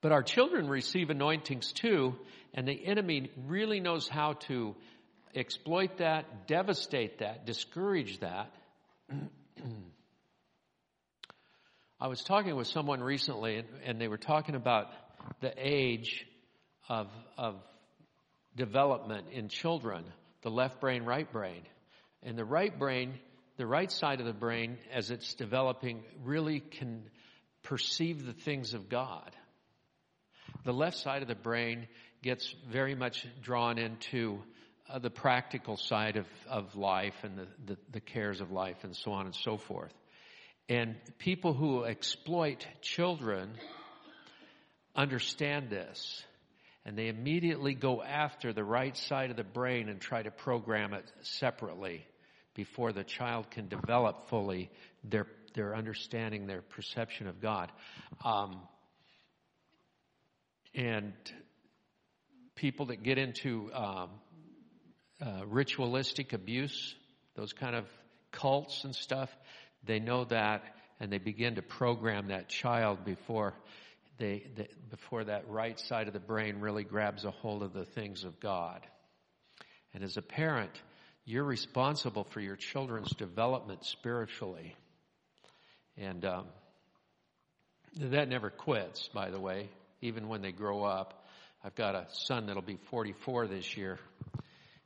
But 0.02 0.12
our 0.12 0.22
children 0.22 0.68
receive 0.68 1.10
anointings 1.10 1.72
too, 1.72 2.16
and 2.54 2.68
the 2.68 2.86
enemy 2.86 3.32
really 3.48 3.80
knows 3.80 4.10
how 4.10 4.34
to 4.48 4.76
exploit 5.34 5.98
that, 5.98 6.46
devastate 6.46 7.20
that, 7.20 7.46
discourage 7.46 8.20
that. 8.20 8.54
I 12.04 12.08
was 12.08 12.22
talking 12.22 12.58
with 12.58 12.68
someone 12.68 13.02
recently, 13.02 13.64
and 13.86 13.98
they 13.98 14.10
were 14.10 14.18
talking 14.18 14.56
about 14.56 14.88
the 15.40 15.54
age 15.56 16.26
of, 16.90 17.08
of 17.38 17.56
development 18.58 19.28
in 19.32 19.48
children, 19.48 20.04
the 20.42 20.50
left 20.50 20.82
brain, 20.82 21.06
right 21.06 21.32
brain. 21.32 21.62
And 22.22 22.38
the 22.38 22.44
right 22.44 22.78
brain, 22.78 23.14
the 23.56 23.66
right 23.66 23.90
side 23.90 24.20
of 24.20 24.26
the 24.26 24.34
brain, 24.34 24.80
as 24.92 25.12
it's 25.12 25.34
developing, 25.36 26.04
really 26.26 26.60
can 26.60 27.04
perceive 27.64 28.26
the 28.26 28.34
things 28.34 28.74
of 28.74 28.90
God. 28.90 29.32
The 30.66 30.74
left 30.74 30.98
side 30.98 31.22
of 31.22 31.30
the 31.30 31.36
brain 31.36 31.88
gets 32.22 32.54
very 32.70 32.96
much 32.96 33.26
drawn 33.42 33.78
into 33.78 34.42
uh, 34.90 35.00
the 35.00 35.10
practical 35.10 35.78
side 35.78 36.18
of, 36.18 36.26
of 36.50 36.76
life 36.76 37.16
and 37.24 37.38
the, 37.38 37.48
the, 37.66 37.78
the 37.94 38.02
cares 38.02 38.42
of 38.42 38.52
life 38.52 38.84
and 38.84 38.94
so 38.94 39.14
on 39.14 39.26
and 39.26 39.36
so 39.36 39.56
forth. 39.56 39.94
And 40.70 40.96
people 41.18 41.54
who 41.54 41.84
exploit 41.84 42.66
children 42.82 43.52
understand 44.96 45.70
this. 45.70 46.24
And 46.86 46.98
they 46.98 47.08
immediately 47.08 47.74
go 47.74 48.02
after 48.02 48.54
the 48.54 48.64
right 48.64 48.96
side 48.96 49.30
of 49.30 49.38
the 49.38 49.44
brain 49.44 49.90
and 49.90 50.02
try 50.02 50.22
to 50.22 50.32
program 50.32 50.94
it 50.94 51.06
separately 51.22 52.06
before 52.56 52.92
the 52.92 53.04
child 53.04 53.50
can 53.52 53.68
develop 53.68 54.30
fully 54.30 54.70
their, 55.04 55.28
their 55.56 55.76
understanding, 55.76 56.46
their 56.46 56.62
perception 56.62 57.28
of 57.28 57.42
God. 57.42 57.72
Um, 58.24 58.62
and 60.76 61.14
people 62.56 62.88
that 62.88 63.04
get 63.04 63.18
into 63.18 63.72
um, 63.74 64.10
uh, 65.22 65.46
ritualistic 65.48 66.34
abuse, 66.34 66.96
those 67.36 67.54
kind 67.54 67.76
of 67.76 67.86
cults 68.32 68.84
and 68.84 68.96
stuff, 68.96 69.30
they 69.86 70.00
know 70.00 70.26
that 70.26 70.64
and 71.00 71.12
they 71.12 71.18
begin 71.18 71.56
to 71.56 71.62
program 71.62 72.28
that 72.28 72.50
child 72.50 73.04
before 73.04 73.54
they, 74.18 74.46
they, 74.56 74.68
before 74.90 75.24
that 75.24 75.50
right 75.50 75.80
side 75.80 76.08
of 76.08 76.14
the 76.14 76.20
brain 76.20 76.60
really 76.60 76.84
grabs 76.84 77.26
a 77.26 77.32
hold 77.32 77.64
of 77.64 77.74
the 77.74 77.86
things 77.86 78.24
of 78.24 78.40
God. 78.40 78.86
And 79.94 80.04
as 80.04 80.18
a 80.18 80.22
parent, 80.22 80.72
you're 81.26 81.44
responsible 81.44 82.26
for 82.26 82.40
your 82.40 82.56
children's 82.56 83.12
development 83.16 83.86
spiritually. 83.86 84.76
And 85.98 86.24
um, 86.26 86.46
that 87.98 88.30
never 88.30 88.50
quits, 88.50 89.08
by 89.14 89.30
the 89.30 89.40
way, 89.40 89.70
even 90.02 90.28
when 90.28 90.42
they 90.42 90.52
grow 90.52 90.84
up. 90.84 91.26
I've 91.64 91.76
got 91.76 91.96
a 91.96 92.08
son 92.12 92.48
that'll 92.48 92.62
be 92.62 92.78
44 92.90 93.48
this 93.48 93.78
year, 93.78 94.00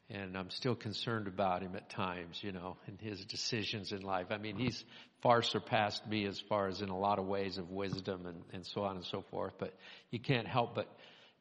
and 0.09 0.37
I'm 0.37 0.49
still 0.49 0.75
concerned 0.75 1.27
about 1.27 1.61
him 1.61 1.75
at 1.75 1.89
times, 1.89 2.41
you 2.41 2.51
know, 2.51 2.77
and 2.87 2.99
his 3.01 3.25
decisions 3.25 3.91
in 3.91 4.01
life. 4.01 4.27
I 4.29 4.37
mean, 4.37 4.57
he's 4.57 4.83
far 5.21 5.41
surpassed 5.41 6.07
me 6.07 6.25
as 6.25 6.39
far 6.39 6.67
as 6.67 6.81
in 6.81 6.89
a 6.89 6.97
lot 6.97 7.19
of 7.19 7.25
ways 7.25 7.57
of 7.57 7.69
wisdom 7.71 8.25
and, 8.25 8.41
and 8.53 8.65
so 8.65 8.83
on 8.83 8.95
and 8.95 9.05
so 9.05 9.21
forth, 9.31 9.53
but 9.59 9.73
you 10.09 10.19
can't 10.19 10.47
help 10.47 10.75
but, 10.75 10.87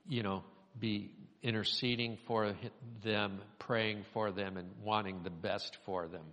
you 0.08 0.23
know, 0.23 0.42
be 0.78 1.12
interceding 1.42 2.18
for 2.26 2.54
them, 3.02 3.40
praying 3.58 4.04
for 4.12 4.32
them, 4.32 4.56
and 4.56 4.68
wanting 4.82 5.23
the 5.23 5.30
best 5.30 5.78
for 5.87 6.08
them. 6.08 6.25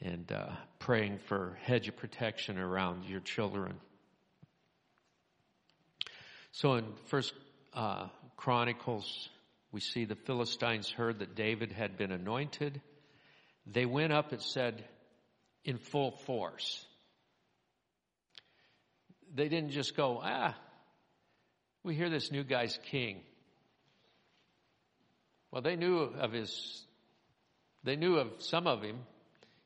And 0.00 0.30
uh, 0.32 0.50
praying 0.80 1.20
for 1.28 1.56
hedge 1.62 1.88
of 1.88 1.96
protection 1.96 2.58
around 2.58 3.04
your 3.04 3.20
children. 3.20 3.74
So 6.52 6.74
in 6.74 6.84
First 7.06 7.32
uh, 7.72 8.08
Chronicles 8.36 9.28
we 9.74 9.80
see 9.80 10.04
the 10.04 10.14
Philistines 10.14 10.88
heard 10.88 11.18
that 11.18 11.34
David 11.34 11.72
had 11.72 11.98
been 11.98 12.12
anointed. 12.12 12.80
They 13.66 13.84
went 13.84 14.12
up, 14.12 14.32
it 14.32 14.40
said, 14.40 14.84
in 15.64 15.78
full 15.78 16.12
force. 16.12 16.86
They 19.34 19.48
didn't 19.48 19.70
just 19.70 19.96
go, 19.96 20.20
ah, 20.22 20.54
we 21.82 21.96
hear 21.96 22.08
this 22.08 22.30
new 22.30 22.44
guy's 22.44 22.78
king. 22.84 23.22
Well, 25.50 25.60
they 25.60 25.74
knew 25.74 25.98
of 25.98 26.30
his, 26.30 26.84
they 27.82 27.96
knew 27.96 28.18
of 28.18 28.28
some 28.38 28.68
of 28.68 28.80
him. 28.80 29.00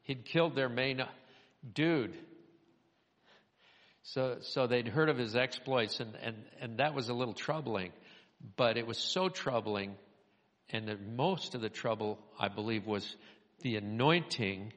He'd 0.04 0.24
killed 0.24 0.54
their 0.54 0.70
main 0.70 1.04
dude. 1.74 2.16
So, 4.04 4.38
so 4.40 4.66
they'd 4.66 4.88
heard 4.88 5.10
of 5.10 5.18
his 5.18 5.36
exploits 5.36 6.00
and, 6.00 6.14
and, 6.22 6.36
and 6.62 6.78
that 6.78 6.94
was 6.94 7.10
a 7.10 7.14
little 7.14 7.34
troubling. 7.34 7.92
But 8.56 8.76
it 8.76 8.86
was 8.86 8.98
so 8.98 9.28
troubling, 9.28 9.96
and 10.70 10.88
the, 10.88 10.96
most 10.96 11.54
of 11.54 11.60
the 11.60 11.68
trouble, 11.68 12.18
I 12.38 12.48
believe, 12.48 12.86
was 12.86 13.16
the 13.62 13.76
anointing 13.76 14.72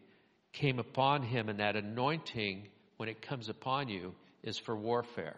came 0.53 0.79
upon 0.79 1.23
him, 1.23 1.49
and 1.49 1.59
that 1.59 1.75
anointing, 1.75 2.67
when 2.97 3.09
it 3.09 3.21
comes 3.21 3.49
upon 3.49 3.87
you, 3.87 4.13
is 4.43 4.57
for 4.57 4.75
warfare. 4.75 5.37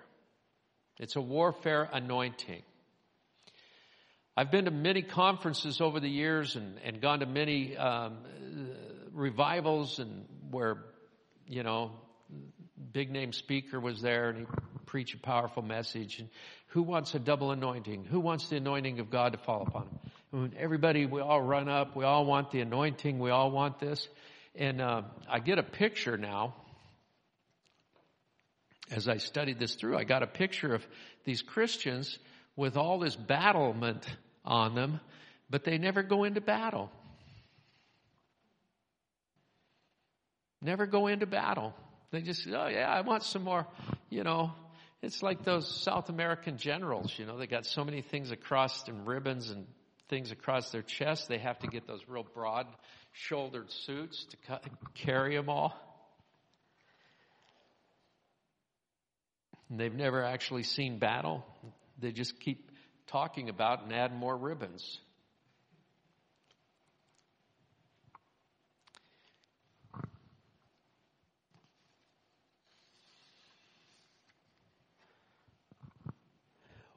It's 1.00 1.16
a 1.16 1.22
warfare 1.22 1.90
anointing. 1.92 2.62
I've 4.36 4.50
been 4.50 4.66
to 4.66 4.72
many 4.72 5.04
conferences 5.04 5.80
over 5.80 6.00
the 6.00 6.10
years 6.10 6.56
and, 6.56 6.80
and 6.84 7.02
gone 7.02 7.20
to 7.20 7.28
many 7.28 7.78
um, 7.78 8.18
revivals 9.12 10.00
and 10.00 10.26
where, 10.50 10.78
you 11.48 11.62
know, 11.62 11.92
big 12.92 13.12
name 13.12 13.32
speaker 13.32 13.80
was 13.80 14.02
there 14.02 14.30
and 14.30 14.40
he 14.40 14.46
preach 14.94 15.16
a 15.16 15.18
powerful 15.18 15.64
message. 15.64 16.20
And 16.20 16.30
who 16.68 16.84
wants 16.84 17.16
a 17.16 17.20
double 17.20 17.50
anointing? 17.50 18.06
Who 18.12 18.20
wants 18.20 18.50
the 18.50 18.58
anointing 18.58 19.00
of 19.00 19.10
God 19.10 19.32
to 19.32 19.40
fall 19.40 19.64
upon 19.64 19.88
them? 20.32 20.52
everybody, 20.56 21.08
we 21.08 21.20
all 21.20 21.42
run 21.42 21.68
up. 21.68 21.96
We 21.96 22.04
all 22.04 22.28
want 22.28 22.52
the 22.52 22.62
anointing. 22.62 23.18
We 23.18 23.32
all 23.32 23.50
want 23.50 23.80
this. 23.80 24.08
And 24.54 24.80
uh, 24.80 25.02
I 25.28 25.40
get 25.40 25.58
a 25.58 25.64
picture 25.64 26.16
now. 26.16 26.54
As 28.92 29.08
I 29.08 29.18
studied 29.18 29.58
this 29.58 29.74
through, 29.74 29.98
I 29.98 30.04
got 30.04 30.22
a 30.22 30.28
picture 30.28 30.76
of 30.76 30.86
these 31.26 31.42
Christians 31.42 32.20
with 32.56 32.78
all 32.78 33.00
this 33.00 33.16
battlement 33.16 34.06
on 34.46 34.76
them, 34.76 35.00
but 35.50 35.64
they 35.64 35.80
never 35.80 36.04
go 36.04 36.24
into 36.24 36.40
battle. 36.40 36.92
Never 40.62 40.86
go 40.86 41.08
into 41.08 41.26
battle. 41.26 41.74
They 42.12 42.22
just, 42.22 42.48
oh 42.48 42.68
yeah, 42.68 42.88
I 42.88 43.02
want 43.02 43.24
some 43.24 43.44
more, 43.44 43.66
you 44.12 44.24
know. 44.24 44.52
It's 45.04 45.22
like 45.22 45.44
those 45.44 45.68
South 45.68 46.08
American 46.08 46.58
generals, 46.58 47.14
you 47.20 47.26
know, 47.26 47.38
they 47.38 47.46
got 47.46 47.66
so 47.66 47.84
many 47.84 48.02
things 48.02 48.32
across 48.32 48.88
and 48.88 49.06
ribbons 49.06 49.50
and 49.50 49.68
things 50.08 50.32
across 50.32 50.72
their 50.72 50.82
chest. 50.82 51.28
They 51.28 51.40
have 51.40 51.60
to 51.60 51.68
get 51.68 51.86
those 51.86 52.00
real 52.08 52.26
broad 52.34 52.68
shouldered 53.12 53.70
suits 53.70 54.26
to 54.32 54.60
carry 54.96 55.36
them 55.36 55.50
all. 55.50 55.78
And 59.70 59.78
they've 59.78 59.94
never 59.94 60.24
actually 60.24 60.64
seen 60.64 61.00
battle. 61.00 61.46
They 62.00 62.14
just 62.14 62.40
keep 62.40 62.72
talking 63.08 63.50
about 63.50 63.84
and 63.84 63.92
add 63.92 64.18
more 64.18 64.38
ribbons. 64.38 65.00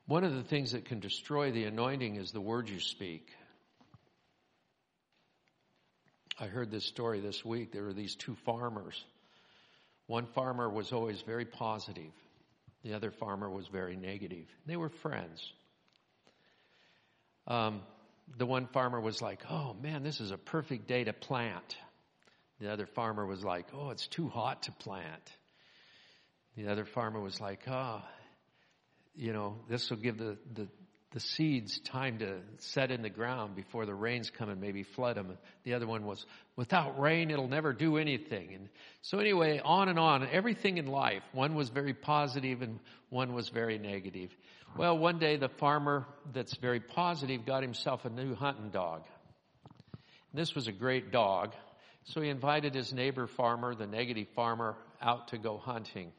One 0.07 0.23
of 0.23 0.35
the 0.35 0.45
things 0.45 0.73
that 0.73 0.85
can 0.85 1.01
destroy 1.01 1.51
the 1.51 1.65
anointing 1.65 2.15
is 2.15 2.31
the 2.31 2.41
words 2.41 2.71
you 2.71 2.79
speak. 2.79 3.29
I 6.39 6.47
heard 6.47 6.71
this 6.71 6.85
story 6.85 7.21
this 7.21 7.45
week. 7.45 7.73
There 7.73 7.83
were 7.83 7.93
these 7.93 8.15
two 8.15 8.37
farmers. 8.45 9.05
One 10.07 10.27
farmer 10.27 10.71
was 10.71 10.93
always 10.93 11.23
very 11.23 11.45
positive. 11.45 12.13
The 12.85 12.95
other 12.95 13.11
farmer 13.11 13.51
was 13.51 13.67
very 13.67 13.97
negative. 13.97 14.47
They 14.65 14.77
were 14.77 14.91
friends. 14.91 15.53
Um, 17.49 17.83
the 18.37 18.47
one 18.47 18.69
farmer 18.69 19.01
was 19.01 19.21
like, 19.21 19.41
"Oh 19.51 19.75
man, 19.75 20.05
this 20.05 20.21
is 20.21 20.31
a 20.31 20.39
perfect 20.39 20.87
day 20.87 21.03
to 21.03 21.13
plant." 21.13 21.77
The 22.61 22.71
other 22.71 22.87
farmer 22.87 23.27
was 23.27 23.43
like, 23.43 23.67
"Oh, 23.75 23.91
it's 23.91 24.07
too 24.07 24.29
hot 24.29 24.65
to 24.65 24.73
plant." 24.73 25.33
The 26.57 26.69
other 26.69 26.85
farmer 26.85 27.21
was 27.21 27.41
like, 27.41 27.67
"Oh, 27.67 28.03
you 29.17 29.33
know, 29.33 29.57
this 29.69 29.91
will 29.91 29.97
give 29.97 30.19
the, 30.19 30.37
the, 30.55 30.69
the 31.13 31.21
seeds 31.21 31.79
time 31.81 32.19
to 32.19 32.41
set 32.59 32.91
in 32.91 33.03
the 33.03 33.11
ground 33.11 33.57
before 33.57 33.87
the 33.87 33.95
rains 33.95 34.31
come 34.31 34.51
and 34.51 34.61
maybe 34.61 34.83
flood 34.83 35.17
them. 35.17 35.39
The 35.65 35.75
other 35.75 35.87
one 35.87 36.05
was, 36.05 36.25
without 36.57 37.01
rain, 37.01 37.31
it'll 37.31 37.49
never 37.49 37.73
do 37.73 37.97
anything. 37.97 38.55
And 38.55 38.69
so 39.03 39.19
anyway, 39.19 39.61
on 39.65 39.89
and 39.89 39.99
on, 39.99 40.29
everything 40.31 40.79
in 40.79 40.87
life. 40.87 41.23
One 41.33 41.55
was 41.55 41.71
very 41.71 41.95
positive 41.95 42.61
and 42.61 42.79
one 43.09 43.33
was 43.33 43.49
very 43.49 43.79
negative. 43.79 44.31
Well, 44.77 44.99
one 44.99 45.19
day 45.19 45.37
the 45.37 45.49
farmer 45.49 46.07
that's 46.35 46.57
very 46.57 46.81
positive 46.81 47.47
got 47.47 47.63
himself 47.63 48.05
a 48.05 48.11
new 48.11 48.35
hunting 48.35 48.69
dog. 48.69 49.05
This 50.35 50.55
was 50.55 50.69
a 50.69 50.73
great 50.73 51.13
dog. 51.13 51.55
So 52.05 52.21
he 52.21 52.29
invited 52.29 52.75
his 52.75 52.93
neighbor 52.93 53.27
farmer, 53.27 53.75
the 53.75 53.87
negative 53.87 54.29
farmer, 54.35 54.77
out 55.01 55.29
to 55.29 55.39
go 55.39 55.57
hunting. 55.57 56.13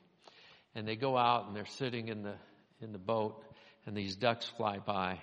And 0.73 0.87
they 0.87 0.95
go 0.95 1.15
out 1.15 1.47
and 1.47 1.55
they're 1.55 1.65
sitting 1.65 2.07
in 2.07 2.23
the 2.23 2.33
in 2.81 2.91
the 2.91 2.97
boat, 2.97 3.43
and 3.85 3.95
these 3.95 4.15
ducks 4.15 4.45
fly 4.57 4.79
by. 4.79 5.19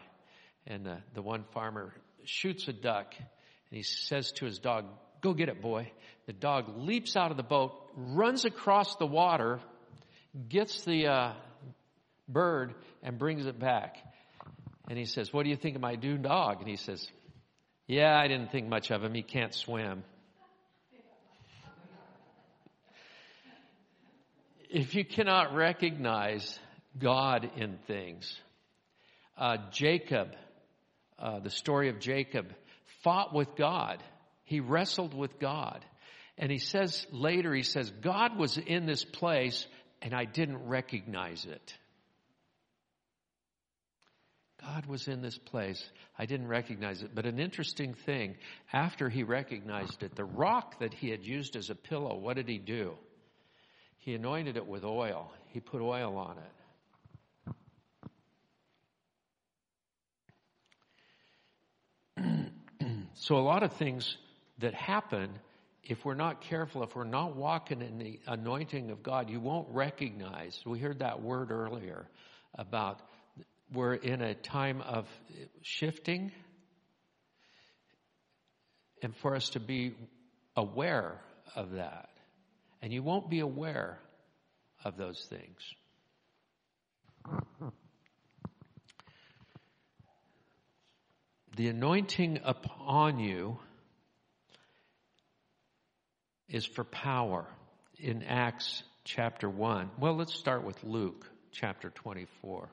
And 0.66 0.84
the, 0.84 0.98
the 1.14 1.22
one 1.22 1.44
farmer 1.52 1.92
shoots 2.24 2.68
a 2.68 2.72
duck, 2.72 3.14
and 3.18 3.76
he 3.76 3.82
says 3.82 4.32
to 4.32 4.44
his 4.44 4.58
dog, 4.58 4.86
Go 5.20 5.32
get 5.32 5.48
it, 5.48 5.62
boy. 5.62 5.90
The 6.26 6.32
dog 6.32 6.76
leaps 6.76 7.16
out 7.16 7.30
of 7.30 7.36
the 7.36 7.42
boat, 7.42 7.72
runs 7.96 8.44
across 8.44 8.96
the 8.96 9.06
water, 9.06 9.60
gets 10.48 10.84
the 10.84 11.06
uh, 11.06 11.32
bird, 12.28 12.74
and 13.02 13.18
brings 13.18 13.46
it 13.46 13.58
back. 13.58 13.96
And 14.88 14.98
he 14.98 15.06
says, 15.06 15.32
What 15.32 15.44
do 15.44 15.50
you 15.50 15.56
think 15.56 15.76
of 15.76 15.82
my 15.82 15.94
new 15.94 16.18
dog? 16.18 16.60
And 16.60 16.68
he 16.68 16.76
says, 16.76 17.06
Yeah, 17.86 18.18
I 18.18 18.28
didn't 18.28 18.52
think 18.52 18.68
much 18.68 18.90
of 18.90 19.02
him. 19.02 19.14
He 19.14 19.22
can't 19.22 19.54
swim. 19.54 20.04
If 24.68 24.94
you 24.94 25.04
cannot 25.04 25.54
recognize 25.54 26.58
God 26.98 27.50
in 27.56 27.78
things. 27.86 28.38
Uh, 29.36 29.56
Jacob, 29.72 30.28
uh, 31.18 31.40
the 31.40 31.50
story 31.50 31.88
of 31.88 31.98
Jacob, 31.98 32.52
fought 33.02 33.34
with 33.34 33.56
God. 33.56 34.02
He 34.44 34.60
wrestled 34.60 35.14
with 35.14 35.38
God. 35.38 35.84
And 36.36 36.50
he 36.50 36.58
says 36.58 37.06
later, 37.10 37.54
he 37.54 37.62
says, 37.62 37.90
God 37.90 38.38
was 38.38 38.58
in 38.58 38.86
this 38.86 39.04
place 39.04 39.66
and 40.02 40.12
I 40.14 40.24
didn't 40.24 40.66
recognize 40.66 41.46
it. 41.46 41.74
God 44.60 44.86
was 44.86 45.08
in 45.08 45.20
this 45.20 45.36
place. 45.36 45.82
I 46.18 46.26
didn't 46.26 46.48
recognize 46.48 47.02
it. 47.02 47.14
But 47.14 47.26
an 47.26 47.38
interesting 47.38 47.94
thing, 47.94 48.36
after 48.72 49.08
he 49.08 49.22
recognized 49.22 50.02
it, 50.02 50.14
the 50.16 50.24
rock 50.24 50.78
that 50.80 50.94
he 50.94 51.10
had 51.10 51.24
used 51.24 51.54
as 51.54 51.70
a 51.70 51.74
pillow, 51.74 52.16
what 52.16 52.36
did 52.36 52.48
he 52.48 52.58
do? 52.58 52.94
He 53.98 54.14
anointed 54.14 54.56
it 54.56 54.66
with 54.66 54.84
oil. 54.84 55.32
He 55.48 55.60
put 55.60 55.82
oil 55.82 56.16
on 56.16 56.38
it. 56.38 56.63
So 63.24 63.38
a 63.38 63.40
lot 63.40 63.62
of 63.62 63.72
things 63.72 64.18
that 64.58 64.74
happen, 64.74 65.30
if 65.82 66.04
we're 66.04 66.12
not 66.12 66.42
careful, 66.42 66.82
if 66.82 66.94
we're 66.94 67.04
not 67.04 67.34
walking 67.36 67.80
in 67.80 67.96
the 67.96 68.20
anointing 68.26 68.90
of 68.90 69.02
God, 69.02 69.30
you 69.30 69.40
won't 69.40 69.66
recognize. 69.70 70.60
We 70.66 70.78
heard 70.78 70.98
that 70.98 71.22
word 71.22 71.50
earlier 71.50 72.06
about 72.54 73.00
we're 73.72 73.94
in 73.94 74.20
a 74.20 74.34
time 74.34 74.82
of 74.82 75.08
shifting 75.62 76.32
and 79.02 79.16
for 79.16 79.34
us 79.34 79.48
to 79.50 79.60
be 79.60 79.94
aware 80.54 81.18
of 81.56 81.70
that. 81.76 82.10
And 82.82 82.92
you 82.92 83.02
won't 83.02 83.30
be 83.30 83.40
aware 83.40 83.98
of 84.84 84.98
those 84.98 85.26
things. 85.30 85.62
The 91.56 91.68
anointing 91.68 92.40
upon 92.42 93.20
you 93.20 93.58
is 96.48 96.66
for 96.66 96.82
power 96.82 97.46
in 97.96 98.24
Acts 98.24 98.82
chapter 99.04 99.48
1. 99.48 99.92
Well, 99.98 100.14
let's 100.16 100.34
start 100.34 100.64
with 100.64 100.82
Luke 100.82 101.30
chapter 101.52 101.90
24. 101.90 102.68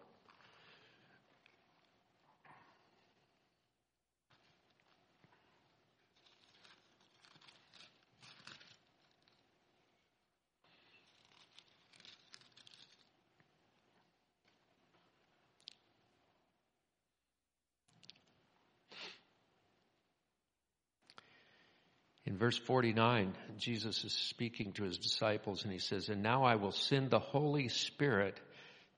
In 22.31 22.37
verse 22.37 22.57
49, 22.57 23.33
Jesus 23.57 24.05
is 24.05 24.13
speaking 24.13 24.71
to 24.73 24.83
his 24.83 24.97
disciples 24.97 25.65
and 25.65 25.73
he 25.73 25.79
says, 25.79 26.07
And 26.07 26.23
now 26.23 26.45
I 26.45 26.55
will 26.55 26.71
send 26.71 27.09
the 27.09 27.19
Holy 27.19 27.67
Spirit 27.67 28.39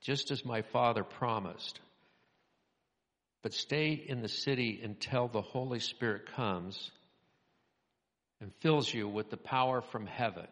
just 0.01 0.29
as 0.29 0.45
my 0.45 0.61
Father 0.61 1.03
promised. 1.03 1.79
But 3.41 3.55
stay 3.55 3.93
in 3.93 4.21
the 4.21 4.29
city 4.29 4.79
until 4.83 5.29
the 5.29 5.41
Holy 5.41 5.79
Spirit 5.79 6.27
comes 6.35 6.91
and 8.39 8.53
fills 8.59 8.93
you 8.93 9.07
with 9.07 9.31
the 9.31 9.37
power 9.37 9.81
from 9.81 10.05
heaven. 10.05 10.45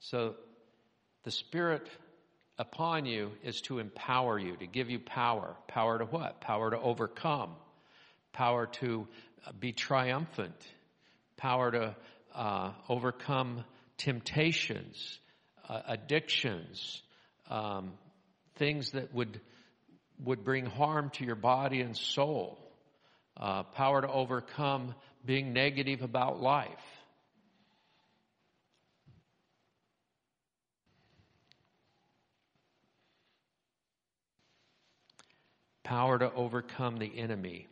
So 0.00 0.34
the 1.22 1.30
Spirit 1.30 1.88
upon 2.58 3.06
you 3.06 3.32
is 3.42 3.62
to 3.62 3.78
empower 3.78 4.38
you, 4.38 4.54
to 4.58 4.66
give 4.66 4.90
you 4.90 4.98
power. 4.98 5.56
Power 5.68 5.98
to 5.98 6.04
what? 6.04 6.42
Power 6.42 6.72
to 6.72 6.78
overcome. 6.78 7.54
Power 8.34 8.66
to 8.66 9.08
be 9.58 9.72
triumphant 9.72 10.60
power 11.44 11.70
to 11.70 11.94
uh, 12.34 12.72
overcome 12.88 13.62
temptations, 13.98 15.18
uh, 15.68 15.78
addictions, 15.88 17.02
um, 17.50 17.92
things 18.56 18.92
that 18.92 19.12
would 19.12 19.38
would 20.24 20.42
bring 20.42 20.64
harm 20.64 21.10
to 21.10 21.22
your 21.22 21.34
body 21.36 21.82
and 21.82 21.98
soul. 21.98 22.58
Uh, 23.36 23.62
power 23.62 24.00
to 24.00 24.08
overcome 24.08 24.94
being 25.22 25.52
negative 25.52 26.00
about 26.00 26.40
life. 26.40 26.70
Power 35.82 36.18
to 36.18 36.32
overcome 36.32 36.96
the 36.96 37.18
enemy. 37.18 37.66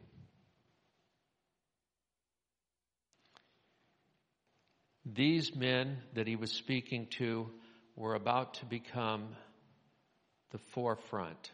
These 5.05 5.55
men 5.55 5.99
that 6.15 6.27
he 6.27 6.37
was 6.37 6.53
speaking 6.53 7.07
to 7.19 7.51
were 7.97 8.15
about 8.15 8.55
to 8.55 8.67
become 8.67 9.29
the 10.51 10.59
forefront 10.73 11.51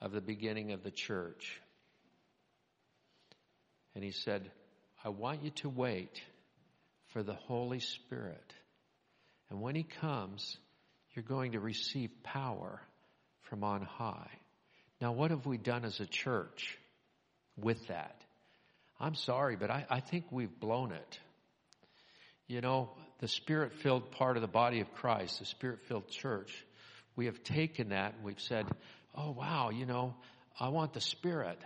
of 0.00 0.12
the 0.12 0.20
beginning 0.20 0.72
of 0.72 0.82
the 0.82 0.90
church. 0.90 1.60
And 3.94 4.02
he 4.02 4.10
said, 4.10 4.50
I 5.04 5.10
want 5.10 5.44
you 5.44 5.50
to 5.50 5.68
wait 5.68 6.20
for 7.08 7.22
the 7.22 7.34
Holy 7.34 7.80
Spirit. 7.80 8.54
And 9.48 9.60
when 9.60 9.74
he 9.74 9.82
comes, 9.82 10.56
you're 11.12 11.24
going 11.24 11.52
to 11.52 11.60
receive 11.60 12.10
power 12.22 12.80
from 13.42 13.64
on 13.64 13.82
high. 13.82 14.30
Now, 15.00 15.12
what 15.12 15.30
have 15.30 15.46
we 15.46 15.58
done 15.58 15.84
as 15.84 16.00
a 16.00 16.06
church 16.06 16.78
with 17.56 17.88
that? 17.88 18.20
I'm 19.00 19.14
sorry, 19.14 19.56
but 19.56 19.70
I, 19.70 19.86
I 19.88 20.00
think 20.00 20.26
we've 20.30 20.60
blown 20.60 20.92
it. 20.92 21.18
You 22.46 22.60
know, 22.60 22.90
the 23.20 23.28
spirit 23.28 23.72
filled 23.74 24.10
part 24.10 24.36
of 24.36 24.42
the 24.42 24.48
body 24.48 24.80
of 24.80 24.92
Christ, 24.94 25.38
the 25.38 25.46
spirit 25.46 25.80
filled 25.86 26.08
church, 26.08 26.52
we 27.16 27.26
have 27.26 27.42
taken 27.42 27.90
that 27.90 28.14
and 28.14 28.24
we've 28.24 28.40
said, 28.40 28.66
oh, 29.14 29.32
wow, 29.32 29.70
you 29.70 29.86
know, 29.86 30.14
I 30.58 30.68
want 30.68 30.92
the 30.92 31.00
spirit. 31.00 31.58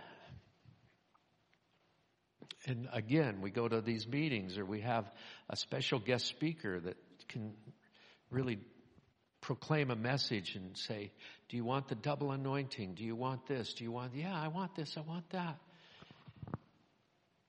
And 2.65 2.87
again, 2.91 3.41
we 3.41 3.51
go 3.51 3.67
to 3.67 3.81
these 3.81 4.07
meetings 4.07 4.57
or 4.57 4.65
we 4.65 4.81
have 4.81 5.05
a 5.49 5.55
special 5.55 5.99
guest 5.99 6.25
speaker 6.25 6.79
that 6.79 6.97
can 7.27 7.53
really 8.31 8.59
proclaim 9.41 9.91
a 9.91 9.95
message 9.95 10.55
and 10.55 10.75
say, 10.77 11.11
Do 11.49 11.57
you 11.57 11.63
want 11.63 11.87
the 11.87 11.95
double 11.95 12.31
anointing? 12.31 12.95
Do 12.95 13.03
you 13.03 13.15
want 13.15 13.45
this? 13.45 13.73
Do 13.73 13.83
you 13.83 13.91
want, 13.91 14.15
yeah, 14.15 14.33
I 14.33 14.47
want 14.47 14.75
this, 14.75 14.95
I 14.97 15.01
want 15.01 15.29
that. 15.29 15.57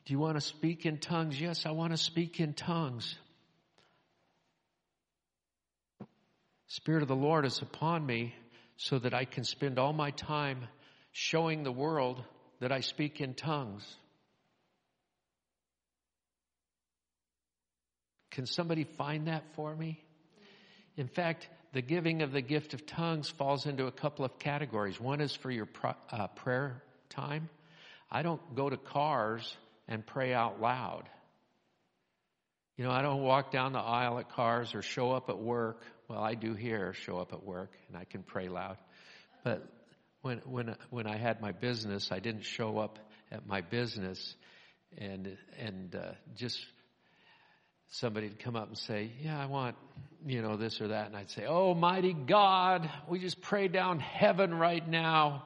Do 0.07 0.13
you 0.13 0.21
want 0.21 0.37
to 0.37 0.41
speak 0.41 0.87
in 0.87 0.99
tongues? 0.99 1.41
Yes, 1.41 1.67
I 1.67 1.73
want 1.73 1.91
to 1.91 1.97
speak 1.97 2.39
in 2.39 2.55
tongues. 2.55 3.17
Spirit 6.69 7.03
of 7.03 7.09
the 7.09 7.17
Lord 7.17 7.45
is 7.45 7.61
upon 7.61 8.07
me 8.07 8.33
so 8.77 9.01
that 9.01 9.15
I 9.15 9.25
can 9.25 9.43
spend 9.43 9.81
all 9.81 9.93
my 9.93 10.13
time 10.13 10.69
showing 11.11 11.65
the 11.65 11.73
world 11.73 12.23
that 12.61 12.71
I 12.71 12.81
speak 12.81 13.21
in 13.21 13.35
tongues. 13.35 13.85
Can 18.31 18.47
somebody 18.47 18.85
find 18.85 19.27
that 19.27 19.43
for 19.55 19.75
me? 19.75 20.01
In 20.97 21.09
fact, 21.09 21.49
the 21.73 21.83
giving 21.83 22.23
of 22.23 22.31
the 22.31 22.43
gift 22.43 22.75
of 22.75 22.87
tongues 22.87 23.29
falls 23.29 23.67
into 23.67 23.87
a 23.87 23.93
couple 23.93 24.25
of 24.25 24.39
categories. 24.39 25.01
One 25.01 25.21
is 25.21 25.35
for 25.35 25.51
your 25.51 25.69
uh, 26.13 26.29
prayer 26.29 26.83
time. 27.09 27.49
I 28.09 28.23
don't 28.23 28.55
go 28.55 28.71
to 28.71 28.77
cars 28.77 29.57
and 29.89 30.05
pray 30.07 30.33
out 30.33 30.61
loud. 30.61 31.09
You 32.77 32.85
know, 32.85 32.91
I 32.91 33.01
don't 33.01 33.23
walk 33.23 33.51
down 33.51 33.73
the 33.73 33.79
aisle 33.79 34.19
at 34.19 34.31
cars 34.31 34.75
or 34.75 34.83
show 34.83 35.13
up 35.13 35.31
at 35.31 35.39
work. 35.39 35.83
Well, 36.09 36.21
I 36.21 36.35
do 36.35 36.55
here 36.55 36.93
show 36.93 37.19
up 37.19 37.33
at 37.33 37.43
work 37.43 37.71
and 37.89 37.97
I 37.97 38.05
can 38.05 38.23
pray 38.23 38.49
loud. 38.49 38.77
But 39.45 39.67
when 40.21 40.39
when 40.45 40.77
when 40.91 41.07
I 41.07 41.17
had 41.17 41.41
my 41.41 41.53
business, 41.53 42.11
I 42.13 42.19
didn't 42.19 42.45
show 42.45 42.79
up 42.79 42.99
at 43.31 43.47
my 43.47 43.61
business 43.61 44.35
and 44.99 45.37
and 45.59 45.95
uh, 45.95 46.13
just 46.37 46.59
somebody'd 47.93 48.39
come 48.41 48.57
up 48.57 48.69
and 48.69 48.77
say, 48.77 49.11
"Yeah, 49.23 49.41
I 49.41 49.47
want 49.47 49.77
you 50.27 50.43
know 50.43 50.57
this 50.57 50.81
or 50.81 50.89
that," 50.89 51.07
and 51.07 51.17
I'd 51.17 51.31
say, 51.31 51.47
"Oh, 51.47 51.75
mighty 51.75 52.13
God, 52.13 52.91
we 53.09 53.21
just 53.21 53.41
pray 53.41 53.69
down 53.69 54.01
heaven 54.01 54.53
right 54.53 54.87
now." 54.87 55.45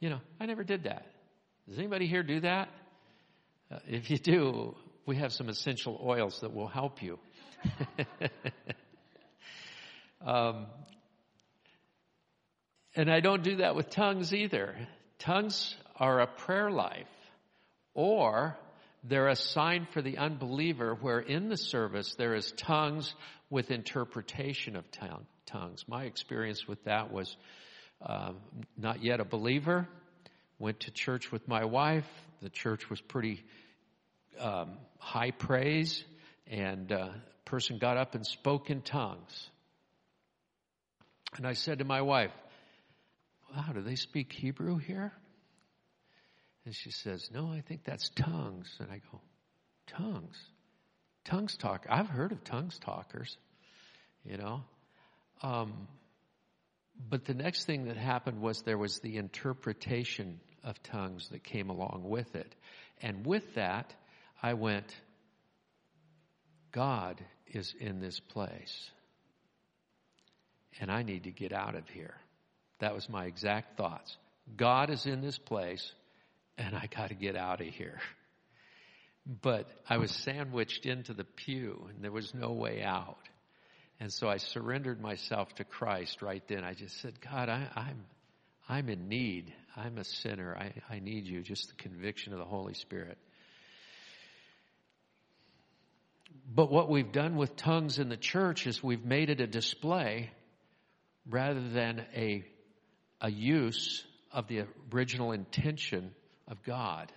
You 0.00 0.10
know, 0.10 0.20
I 0.40 0.46
never 0.46 0.64
did 0.64 0.84
that. 0.84 1.06
Does 1.68 1.78
anybody 1.78 2.06
here 2.06 2.22
do 2.22 2.40
that? 2.40 2.68
Uh, 3.74 3.78
if 3.88 4.10
you 4.10 4.18
do, 4.18 4.74
we 5.06 5.16
have 5.16 5.32
some 5.32 5.48
essential 5.48 6.00
oils 6.04 6.40
that 6.40 6.54
will 6.54 6.68
help 6.68 7.02
you. 7.02 7.18
um, 10.24 10.66
and 12.94 13.10
I 13.10 13.20
don't 13.20 13.42
do 13.42 13.56
that 13.56 13.74
with 13.74 13.90
tongues 13.90 14.32
either. 14.32 14.76
Tongues 15.18 15.74
are 15.96 16.20
a 16.20 16.26
prayer 16.26 16.70
life, 16.70 17.08
or 17.94 18.56
they're 19.02 19.28
a 19.28 19.36
sign 19.36 19.88
for 19.92 20.02
the 20.02 20.18
unbeliever 20.18 20.94
where 21.00 21.18
in 21.18 21.48
the 21.48 21.56
service 21.56 22.14
there 22.16 22.34
is 22.34 22.52
tongues 22.52 23.14
with 23.50 23.70
interpretation 23.70 24.76
of 24.76 24.84
tongues. 25.46 25.84
My 25.88 26.04
experience 26.04 26.68
with 26.68 26.84
that 26.84 27.12
was 27.12 27.36
um, 28.02 28.36
not 28.76 29.02
yet 29.02 29.20
a 29.20 29.24
believer, 29.24 29.88
went 30.58 30.80
to 30.80 30.92
church 30.92 31.32
with 31.32 31.48
my 31.48 31.64
wife. 31.64 32.08
The 32.40 32.50
church 32.50 32.88
was 32.90 33.00
pretty 33.00 33.42
um, 34.38 34.78
high 34.98 35.30
praise, 35.30 36.04
and 36.46 36.90
a 36.90 37.00
uh, 37.00 37.12
person 37.44 37.78
got 37.78 37.96
up 37.96 38.14
and 38.14 38.26
spoke 38.26 38.70
in 38.70 38.82
tongues. 38.82 39.50
And 41.36 41.46
I 41.46 41.52
said 41.52 41.78
to 41.78 41.84
my 41.84 42.02
wife, 42.02 42.32
Wow, 43.54 43.72
do 43.74 43.82
they 43.82 43.94
speak 43.94 44.32
Hebrew 44.32 44.78
here? 44.78 45.12
And 46.64 46.74
she 46.74 46.90
says, 46.90 47.30
No, 47.32 47.52
I 47.52 47.60
think 47.60 47.84
that's 47.84 48.08
tongues. 48.10 48.74
And 48.80 48.90
I 48.90 49.00
go, 49.12 49.20
Tongues? 49.86 50.36
Tongues 51.24 51.56
talk. 51.56 51.86
I've 51.88 52.08
heard 52.08 52.32
of 52.32 52.44
tongues 52.44 52.78
talkers, 52.78 53.36
you 54.24 54.36
know. 54.36 54.64
Um, 55.42 55.88
but 57.08 57.24
the 57.24 57.34
next 57.34 57.64
thing 57.64 57.86
that 57.86 57.96
happened 57.96 58.40
was 58.40 58.62
there 58.62 58.78
was 58.78 58.98
the 59.00 59.16
interpretation 59.16 60.40
of 60.62 60.82
tongues 60.82 61.28
that 61.30 61.42
came 61.42 61.70
along 61.70 62.02
with 62.04 62.34
it. 62.34 62.54
And 63.02 63.26
with 63.26 63.54
that, 63.54 63.94
I 64.44 64.52
went, 64.52 64.94
God 66.70 67.18
is 67.46 67.74
in 67.80 67.98
this 67.98 68.20
place. 68.20 68.90
And 70.78 70.90
I 70.90 71.02
need 71.02 71.24
to 71.24 71.30
get 71.30 71.50
out 71.50 71.74
of 71.74 71.88
here. 71.88 72.14
That 72.80 72.94
was 72.94 73.08
my 73.08 73.24
exact 73.24 73.78
thoughts. 73.78 74.14
God 74.54 74.90
is 74.90 75.06
in 75.06 75.22
this 75.22 75.38
place 75.38 75.90
and 76.58 76.76
I 76.76 76.90
got 76.94 77.08
to 77.08 77.14
get 77.14 77.36
out 77.36 77.62
of 77.62 77.68
here. 77.68 77.98
But 79.24 79.66
I 79.88 79.96
was 79.96 80.10
sandwiched 80.10 80.84
into 80.84 81.14
the 81.14 81.24
pew 81.24 81.88
and 81.88 82.04
there 82.04 82.12
was 82.12 82.34
no 82.34 82.52
way 82.52 82.82
out. 82.82 83.26
And 83.98 84.12
so 84.12 84.28
I 84.28 84.36
surrendered 84.36 85.00
myself 85.00 85.54
to 85.54 85.64
Christ 85.64 86.20
right 86.20 86.46
then. 86.48 86.64
I 86.64 86.74
just 86.74 87.00
said, 87.00 87.14
God, 87.18 87.48
I, 87.48 87.62
am 87.62 87.70
I'm, 87.76 88.04
I'm 88.68 88.88
in 88.90 89.08
need. 89.08 89.54
I'm 89.74 89.96
a 89.96 90.04
sinner. 90.04 90.54
I, 90.54 90.96
I 90.96 90.98
need 90.98 91.24
you. 91.24 91.40
Just 91.40 91.68
the 91.68 91.82
conviction 91.82 92.34
of 92.34 92.40
the 92.40 92.44
Holy 92.44 92.74
Spirit. 92.74 93.16
But 96.46 96.70
what 96.70 96.88
we've 96.88 97.12
done 97.12 97.36
with 97.36 97.56
tongues 97.56 97.98
in 97.98 98.08
the 98.08 98.16
church 98.16 98.66
is 98.66 98.82
we've 98.82 99.04
made 99.04 99.30
it 99.30 99.40
a 99.40 99.46
display 99.46 100.30
rather 101.28 101.68
than 101.68 102.04
a, 102.14 102.44
a 103.20 103.30
use 103.30 104.04
of 104.32 104.48
the 104.48 104.64
original 104.92 105.32
intention 105.32 106.12
of 106.48 106.62
God. 106.62 107.10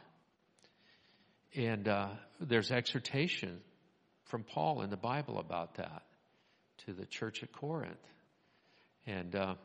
And 1.56 1.88
uh, 1.88 2.10
there's 2.40 2.72
exhortation 2.72 3.60
from 4.26 4.44
Paul 4.44 4.82
in 4.82 4.90
the 4.90 4.98
Bible 4.98 5.40
about 5.40 5.76
that 5.76 6.04
to 6.86 6.94
the 6.94 7.06
church 7.06 7.44
at 7.44 7.52
Corinth. 7.52 7.98
And 9.06 9.36
uh, 9.36 9.56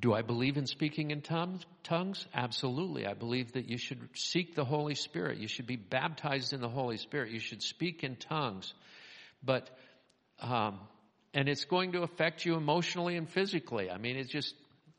do 0.00 0.14
I 0.14 0.22
believe 0.22 0.56
in 0.56 0.66
speaking 0.66 1.10
in 1.10 1.22
tongues? 1.22 2.26
Absolutely. 2.34 3.06
I 3.06 3.14
believe 3.14 3.52
that 3.52 3.68
you 3.68 3.78
should 3.78 4.00
seek 4.14 4.54
the 4.54 4.64
Holy 4.64 4.94
Spirit. 4.94 5.38
You 5.38 5.48
should 5.48 5.66
be 5.66 5.76
baptized 5.76 6.52
in 6.52 6.60
the 6.60 6.68
Holy 6.68 6.96
Spirit. 6.96 7.32
You 7.32 7.40
should 7.40 7.62
speak 7.62 8.04
in 8.04 8.16
tongues. 8.16 8.72
But, 9.42 9.70
um, 10.40 10.80
and 11.32 11.48
it's 11.48 11.64
going 11.64 11.92
to 11.92 12.02
affect 12.02 12.44
you 12.44 12.56
emotionally 12.56 13.16
and 13.16 13.28
physically. 13.28 13.90
I 13.90 13.98
mean, 13.98 14.16
it's 14.16 14.30
just 14.30 14.54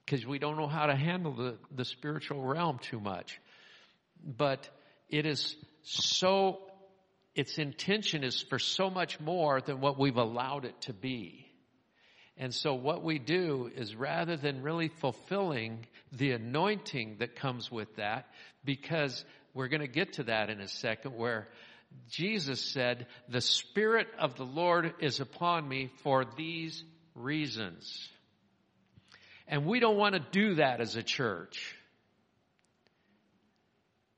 because 0.05 0.25
we 0.25 0.39
don't 0.39 0.57
know 0.57 0.67
how 0.67 0.85
to 0.85 0.95
handle 0.95 1.33
the, 1.33 1.57
the 1.75 1.85
spiritual 1.85 2.41
realm 2.41 2.79
too 2.79 2.99
much. 2.99 3.39
But 4.23 4.69
it 5.09 5.25
is 5.25 5.55
so, 5.83 6.61
its 7.35 7.57
intention 7.57 8.23
is 8.23 8.41
for 8.41 8.59
so 8.59 8.89
much 8.89 9.19
more 9.19 9.61
than 9.61 9.81
what 9.81 9.99
we've 9.99 10.17
allowed 10.17 10.65
it 10.65 10.79
to 10.81 10.93
be. 10.93 11.44
And 12.37 12.53
so 12.53 12.73
what 12.73 13.03
we 13.03 13.17
do 13.17 13.71
is 13.75 13.95
rather 13.95 14.35
than 14.35 14.61
really 14.61 14.89
fulfilling 14.89 15.85
the 16.11 16.31
anointing 16.31 17.17
that 17.19 17.35
comes 17.35 17.71
with 17.71 17.95
that, 17.95 18.27
because 18.63 19.23
we're 19.53 19.69
going 19.69 19.81
to 19.81 19.87
get 19.87 20.13
to 20.13 20.23
that 20.23 20.49
in 20.49 20.59
a 20.59 20.67
second 20.67 21.15
where 21.15 21.47
Jesus 22.09 22.61
said, 22.61 23.07
the 23.29 23.39
Spirit 23.39 24.07
of 24.19 24.35
the 24.35 24.43
Lord 24.43 24.95
is 24.99 25.21
upon 25.21 25.67
me 25.67 25.91
for 26.03 26.25
these 26.35 26.83
reasons. 27.13 28.09
And 29.47 29.65
we 29.65 29.79
don't 29.79 29.97
want 29.97 30.15
to 30.15 30.19
do 30.19 30.55
that 30.55 30.81
as 30.81 30.97
a 30.97 31.03
church. 31.03 31.73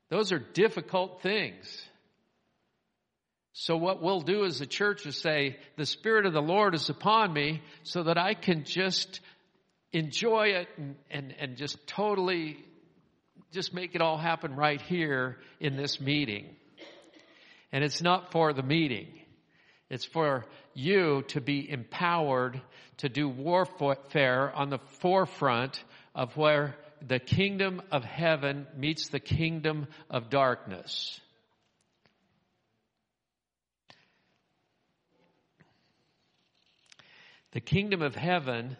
Those 0.08 0.32
are 0.32 0.38
difficult 0.38 1.22
things. 1.22 1.87
So 3.60 3.76
what 3.76 4.00
we'll 4.00 4.20
do 4.20 4.44
as 4.44 4.60
a 4.60 4.66
church 4.66 5.04
is 5.04 5.20
say, 5.20 5.56
the 5.76 5.84
Spirit 5.84 6.26
of 6.26 6.32
the 6.32 6.40
Lord 6.40 6.76
is 6.76 6.90
upon 6.90 7.32
me 7.32 7.60
so 7.82 8.04
that 8.04 8.16
I 8.16 8.34
can 8.34 8.62
just 8.62 9.18
enjoy 9.92 10.50
it 10.50 10.68
and, 10.76 10.94
and, 11.10 11.34
and 11.40 11.56
just 11.56 11.84
totally 11.88 12.58
just 13.50 13.74
make 13.74 13.96
it 13.96 14.00
all 14.00 14.16
happen 14.16 14.54
right 14.54 14.80
here 14.80 15.38
in 15.58 15.76
this 15.76 16.00
meeting. 16.00 16.46
And 17.72 17.82
it's 17.82 18.00
not 18.00 18.30
for 18.30 18.52
the 18.52 18.62
meeting. 18.62 19.08
It's 19.90 20.04
for 20.04 20.44
you 20.72 21.24
to 21.28 21.40
be 21.40 21.68
empowered 21.68 22.62
to 22.98 23.08
do 23.08 23.28
warfare 23.28 24.52
on 24.54 24.70
the 24.70 24.78
forefront 25.00 25.82
of 26.14 26.36
where 26.36 26.76
the 27.04 27.18
kingdom 27.18 27.82
of 27.90 28.04
heaven 28.04 28.68
meets 28.76 29.08
the 29.08 29.18
kingdom 29.18 29.88
of 30.08 30.30
darkness. 30.30 31.20
The 37.52 37.60
kingdom 37.60 38.02
of 38.02 38.14
heaven 38.14 38.76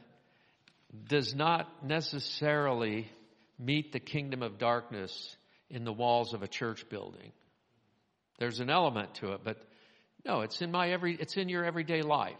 does 1.08 1.34
not 1.34 1.84
necessarily 1.84 3.10
meet 3.58 3.92
the 3.92 4.00
kingdom 4.00 4.42
of 4.42 4.58
darkness 4.58 5.36
in 5.70 5.84
the 5.84 5.92
walls 5.92 6.34
of 6.34 6.42
a 6.42 6.48
church 6.48 6.88
building. 6.88 7.32
There's 8.38 8.60
an 8.60 8.70
element 8.70 9.14
to 9.16 9.32
it, 9.32 9.40
but 9.42 9.58
no, 10.24 10.40
it's 10.42 10.62
in 10.62 10.70
my 10.70 10.90
every, 10.90 11.14
it's 11.14 11.36
in 11.36 11.48
your 11.48 11.64
everyday 11.64 12.02
life. 12.02 12.34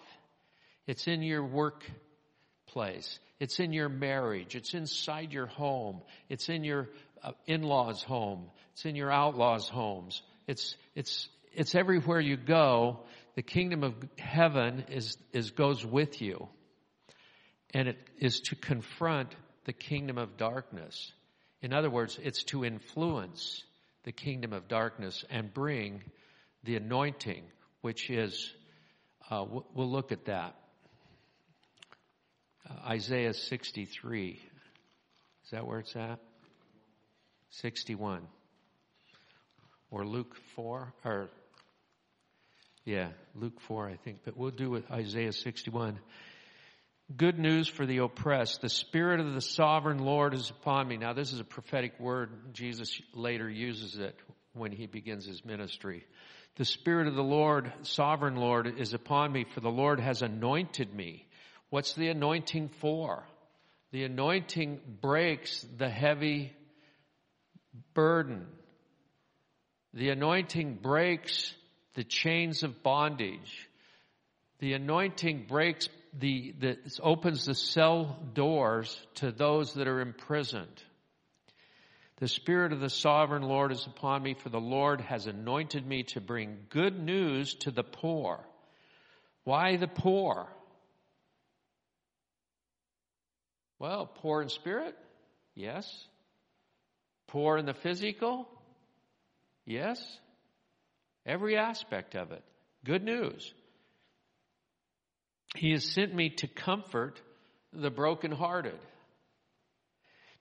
It's 0.87 1.07
in 1.07 1.23
your 1.23 1.45
workplace. 1.45 3.19
It's 3.41 3.61
in 3.61 3.73
your 3.73 3.89
marriage. 3.89 4.55
It's 4.55 4.75
inside 4.75 5.33
your 5.33 5.47
home. 5.47 6.03
It's 6.29 6.49
in 6.49 6.65
your 6.65 6.89
uh, 7.23 7.33
in-laws 7.47 8.03
home. 8.03 8.51
It's 8.73 8.85
in 8.85 8.97
your 8.97 9.13
outlaws 9.13 9.69
homes. 9.69 10.23
It's, 10.47 10.77
it's, 10.95 11.29
it's 11.53 11.75
everywhere 11.75 12.21
you 12.21 12.37
go. 12.37 13.01
The 13.39 13.43
kingdom 13.43 13.85
of 13.85 13.95
heaven 14.19 14.87
is, 14.89 15.17
is 15.33 15.53
goes 15.53 15.87
with 15.87 16.21
you. 16.21 16.49
And 17.73 17.87
it 17.87 17.97
is 18.19 18.41
to 18.47 18.57
confront 18.57 19.33
the 19.65 19.73
kingdom 19.73 20.19
of 20.19 20.37
darkness. 20.37 21.13
In 21.63 21.73
other 21.73 21.89
words, 21.89 22.19
it's 22.21 22.43
to 22.47 22.65
influence 22.65 23.63
the 24.03 24.11
kingdom 24.11 24.53
of 24.53 24.67
darkness 24.67 25.25
and 25.31 25.55
bring 25.55 26.03
the 26.65 26.75
anointing, 26.75 27.45
which 27.81 28.11
is, 28.11 28.53
uh, 29.31 29.45
we'll 29.49 29.89
look 29.89 30.11
at 30.11 30.25
that. 30.25 30.57
Uh, 32.69 32.89
Isaiah 32.89 33.35
63. 33.35 34.31
Is 35.45 35.51
that 35.53 35.65
where 35.65 35.79
it's 35.79 35.95
at? 35.95 36.19
61. 37.51 38.27
Or 39.93 40.05
Luke 40.05 40.35
4, 40.57 40.93
or, 41.05 41.31
yeah, 42.89 43.09
Luke 43.35 43.61
4, 43.61 43.91
I 43.91 43.97
think, 43.97 44.21
but 44.25 44.35
we'll 44.35 44.51
do 44.51 44.71
with 44.71 44.91
Isaiah 44.91 45.33
61. 45.33 45.99
Good 47.15 47.39
news 47.39 47.69
for 47.69 47.85
the 47.85 47.99
oppressed. 47.99 48.63
The 48.63 48.71
Spirit 48.71 49.21
of 49.21 49.35
the 49.35 49.43
sovereign 49.43 49.99
Lord 49.99 50.33
is 50.33 50.49
upon 50.49 50.89
me. 50.89 50.97
Now, 50.97 51.13
this 51.13 51.35
is 51.35 51.39
a 51.39 51.45
prophetic 51.45 52.01
word. 52.01 52.55
Jesus 52.55 52.99
later 53.13 53.47
uses 53.47 53.97
it 53.97 54.17
when 54.55 54.73
he 54.73 54.87
begins 54.87 55.27
his 55.27 55.45
ministry. 55.45 56.07
The 56.57 56.65
Spirit 56.65 57.09
of 57.09 57.15
the 57.15 57.23
Lord, 57.23 57.71
sovereign 57.83 58.37
Lord, 58.37 58.81
is 58.81 58.95
upon 58.95 59.33
me, 59.33 59.45
for 59.53 59.61
the 59.61 59.69
Lord 59.69 60.01
has 60.01 60.23
anointed 60.23 60.95
me. 60.95 61.27
What's 61.69 61.93
the 61.93 62.09
anointing 62.09 62.71
for? 62.81 63.23
The 63.93 64.05
anointing 64.05 64.81
breaks 65.03 65.61
the 65.77 65.91
heavy 65.91 66.55
burden. 67.93 68.47
The 69.93 70.09
anointing 70.09 70.79
breaks 70.81 71.53
the 71.99 72.05
chains 72.05 72.63
of 72.63 72.81
bondage. 72.85 73.69
The 74.61 74.75
anointing 74.75 75.47
breaks 75.49 75.89
the, 76.17 76.55
the 76.57 76.79
opens 77.03 77.45
the 77.45 77.57
cell 77.57 78.17
doors 78.35 78.97
to 79.17 79.33
those 79.33 79.75
that 79.75 79.89
are 79.89 80.01
imprisoned. 80.01 80.81
The 82.19 82.29
Spirit 82.29 82.73
of 82.73 82.79
the 82.79 82.89
Sovereign 82.89 83.43
Lord 83.43 83.73
is 83.73 83.85
upon 83.85 84.23
me, 84.23 84.35
for 84.35 84.49
the 84.49 84.61
Lord 84.61 85.01
has 85.01 85.27
anointed 85.27 85.85
me 85.85 86.05
to 86.15 86.21
bring 86.21 86.67
good 86.69 86.97
news 86.97 87.55
to 87.63 87.73
the 87.73 87.83
poor. 87.83 88.47
Why 89.43 89.77
the 89.77 89.89
poor? 89.89 90.47
Well, 93.81 94.07
poor 94.07 94.41
in 94.43 94.51
spirit? 94.51 94.97
Yes. 95.57 95.93
Poor 97.27 97.59
in 97.59 97.67
the 97.67 97.75
physical? 97.75 98.49
Yes. 99.67 100.01
Every 101.27 101.57
aspect 101.57 102.15
of 102.15 102.33
it. 102.33 102.43
Good 102.85 103.05
news. 103.05 103.53
He 105.57 105.73
has 105.73 105.85
sent 105.85 106.15
me 106.15 106.31
to 106.31 106.47
comfort 106.47 107.21
the 107.73 107.91
brokenhearted, 107.91 108.79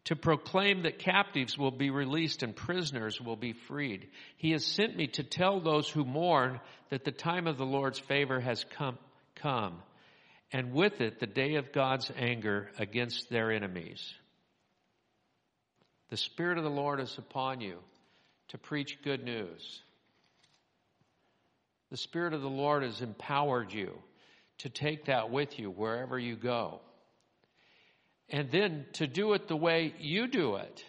to 0.05 0.15
proclaim 0.15 0.83
that 0.83 0.99
captives 0.99 1.57
will 1.57 1.71
be 1.71 1.89
released 1.89 2.43
and 2.43 2.55
prisoners 2.55 3.19
will 3.19 3.35
be 3.35 3.53
freed. 3.53 4.07
He 4.37 4.51
has 4.51 4.65
sent 4.65 4.95
me 4.95 5.07
to 5.07 5.23
tell 5.23 5.59
those 5.59 5.89
who 5.89 6.05
mourn 6.05 6.61
that 6.89 7.03
the 7.03 7.11
time 7.11 7.47
of 7.47 7.57
the 7.57 7.65
Lord's 7.65 7.99
favor 7.99 8.39
has 8.39 8.63
come, 8.77 8.97
come 9.35 9.81
and 10.51 10.71
with 10.71 11.01
it 11.01 11.19
the 11.19 11.27
day 11.27 11.55
of 11.55 11.73
God's 11.73 12.11
anger 12.15 12.69
against 12.79 13.29
their 13.29 13.51
enemies. 13.51 14.13
The 16.09 16.17
Spirit 16.17 16.57
of 16.57 16.63
the 16.63 16.69
Lord 16.69 16.99
is 17.01 17.17
upon 17.17 17.59
you 17.59 17.79
to 18.49 18.57
preach 18.57 18.97
good 19.03 19.23
news. 19.23 19.81
The 21.89 21.97
Spirit 21.97 22.33
of 22.33 22.41
the 22.41 22.49
Lord 22.49 22.83
has 22.83 23.01
empowered 23.01 23.71
you 23.71 23.97
to 24.59 24.69
take 24.69 25.05
that 25.05 25.29
with 25.29 25.57
you 25.57 25.69
wherever 25.69 26.19
you 26.19 26.35
go. 26.35 26.81
And 28.29 28.51
then 28.51 28.85
to 28.93 29.07
do 29.07 29.33
it 29.33 29.47
the 29.47 29.55
way 29.55 29.93
you 29.99 30.27
do 30.27 30.55
it. 30.55 30.83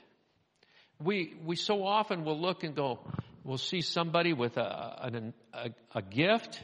We, 1.01 1.35
we 1.45 1.55
so 1.55 1.85
often 1.85 2.25
will 2.25 2.41
look 2.41 2.65
and 2.65 2.75
go, 2.75 2.99
we'll 3.45 3.59
see 3.59 3.81
somebody 3.81 4.33
with 4.33 4.57
a, 4.57 5.33
a, 5.55 5.71
a 5.95 6.03
gift, 6.03 6.61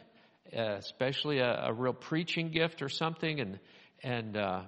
especially 0.53 1.39
a, 1.39 1.67
a, 1.67 1.73
real 1.73 1.93
preaching 1.93 2.51
gift 2.51 2.83
or 2.83 2.89
something, 2.89 3.39
and, 3.39 3.61
and 4.03 4.37
uh, 4.37 4.63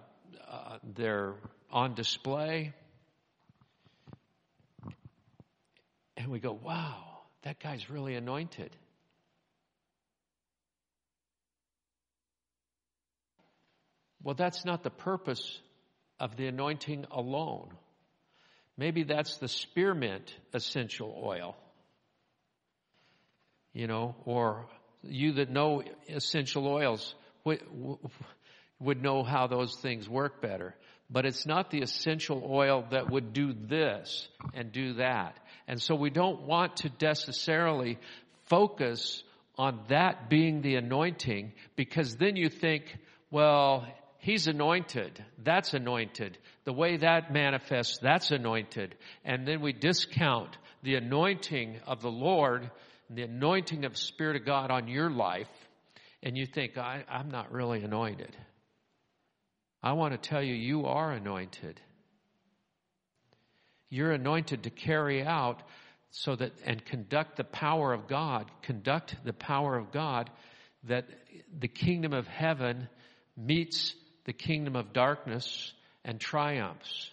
uh, 0.48 0.78
they're 0.94 1.34
on 1.72 1.94
display. 1.94 2.72
And 6.16 6.28
we 6.28 6.38
go, 6.38 6.52
wow, 6.52 7.02
that 7.42 7.58
guy's 7.58 7.90
really 7.90 8.14
anointed. 8.14 8.70
Well, 14.26 14.34
that's 14.34 14.64
not 14.64 14.82
the 14.82 14.90
purpose 14.90 15.60
of 16.18 16.36
the 16.36 16.48
anointing 16.48 17.06
alone. 17.12 17.68
Maybe 18.76 19.04
that's 19.04 19.36
the 19.36 19.46
spearmint 19.46 20.34
essential 20.52 21.16
oil. 21.24 21.56
You 23.72 23.86
know, 23.86 24.16
or 24.24 24.66
you 25.04 25.34
that 25.34 25.48
know 25.48 25.84
essential 26.08 26.66
oils 26.66 27.14
would, 27.44 29.00
know 29.00 29.22
how 29.22 29.46
those 29.46 29.76
things 29.76 30.08
work 30.08 30.42
better. 30.42 30.74
But 31.08 31.24
it's 31.24 31.46
not 31.46 31.70
the 31.70 31.82
essential 31.82 32.44
oil 32.50 32.84
that 32.90 33.08
would 33.08 33.32
do 33.32 33.52
this 33.52 34.26
and 34.54 34.72
do 34.72 34.94
that. 34.94 35.38
And 35.68 35.80
so 35.80 35.94
we 35.94 36.10
don't 36.10 36.42
want 36.42 36.78
to 36.78 36.90
necessarily 37.00 38.00
focus 38.46 39.22
on 39.56 39.82
that 39.88 40.28
being 40.28 40.62
the 40.62 40.74
anointing 40.74 41.52
because 41.76 42.16
then 42.16 42.34
you 42.34 42.48
think, 42.48 42.98
well, 43.30 43.86
He's 44.26 44.48
anointed. 44.48 45.24
That's 45.38 45.72
anointed. 45.72 46.36
The 46.64 46.72
way 46.72 46.96
that 46.96 47.32
manifests, 47.32 47.98
that's 48.02 48.32
anointed. 48.32 48.96
And 49.24 49.46
then 49.46 49.60
we 49.60 49.72
discount 49.72 50.58
the 50.82 50.96
anointing 50.96 51.78
of 51.86 52.02
the 52.02 52.10
Lord, 52.10 52.68
the 53.08 53.22
anointing 53.22 53.84
of 53.84 53.96
Spirit 53.96 54.34
of 54.34 54.44
God 54.44 54.72
on 54.72 54.88
your 54.88 55.10
life, 55.10 55.46
and 56.24 56.36
you 56.36 56.44
think, 56.44 56.76
I, 56.76 57.04
am 57.08 57.30
not 57.30 57.52
really 57.52 57.84
anointed. 57.84 58.36
I 59.80 59.92
want 59.92 60.20
to 60.20 60.28
tell 60.28 60.42
you, 60.42 60.54
you 60.54 60.86
are 60.86 61.12
anointed. 61.12 61.80
You're 63.90 64.10
anointed 64.10 64.64
to 64.64 64.70
carry 64.70 65.22
out 65.22 65.62
so 66.10 66.34
that, 66.34 66.50
and 66.64 66.84
conduct 66.84 67.36
the 67.36 67.44
power 67.44 67.92
of 67.92 68.08
God, 68.08 68.50
conduct 68.62 69.14
the 69.24 69.32
power 69.32 69.78
of 69.78 69.92
God 69.92 70.30
that 70.88 71.04
the 71.56 71.68
kingdom 71.68 72.12
of 72.12 72.26
heaven 72.26 72.88
meets 73.36 73.94
the 74.26 74.32
kingdom 74.32 74.74
of 74.74 74.92
darkness 74.92 75.72
and 76.04 76.20
triumphs. 76.20 77.10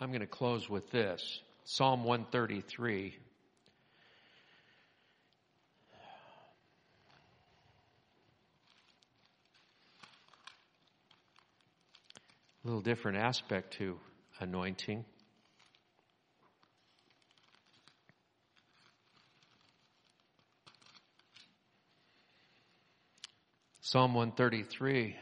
I'm 0.00 0.08
going 0.08 0.20
to 0.20 0.26
close 0.26 0.70
with 0.70 0.90
this 0.90 1.40
Psalm 1.64 2.04
133. 2.04 3.14
A 12.62 12.66
little 12.66 12.82
different 12.82 13.18
aspect 13.18 13.78
to 13.78 13.98
anointing. 14.38 15.04
Psalm 23.88 24.14
133, 24.14 25.14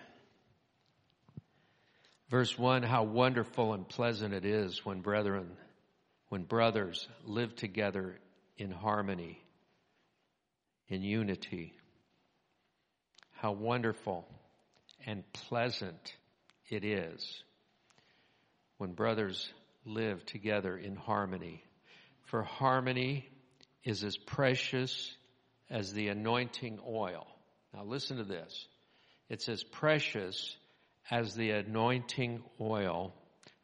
verse 2.31 2.59
1 2.59 2.83
How 2.83 3.03
wonderful 3.03 3.74
and 3.74 3.87
pleasant 3.87 4.33
it 4.33 4.46
is 4.46 4.83
when 4.87 5.03
brethren, 5.03 5.50
when 6.31 6.44
brothers 6.44 7.07
live 7.27 7.55
together 7.57 8.18
in 8.57 8.70
harmony, 8.70 9.38
in 10.88 11.03
unity. 11.03 11.74
How 13.33 13.53
wonderful 13.53 14.27
and 15.05 15.31
pleasant 15.35 16.16
it 16.70 16.87
is 16.87 17.42
when 18.79 18.94
brothers 18.94 19.53
live 19.85 20.24
together 20.24 20.74
in 20.74 20.96
harmony. 20.96 21.62
For 22.22 22.42
harmony 22.42 23.29
is 23.85 24.03
as 24.05 24.16
precious 24.16 25.14
as 25.68 25.92
the 25.92 26.09
anointing 26.09 26.79
oil. 26.88 27.27
Now 27.74 27.84
listen 27.84 28.18
to 28.18 28.24
this. 28.24 28.68
It's 29.28 29.48
as 29.48 29.62
precious 29.62 30.56
as 31.10 31.34
the 31.34 31.50
anointing 31.50 32.42
oil 32.60 33.12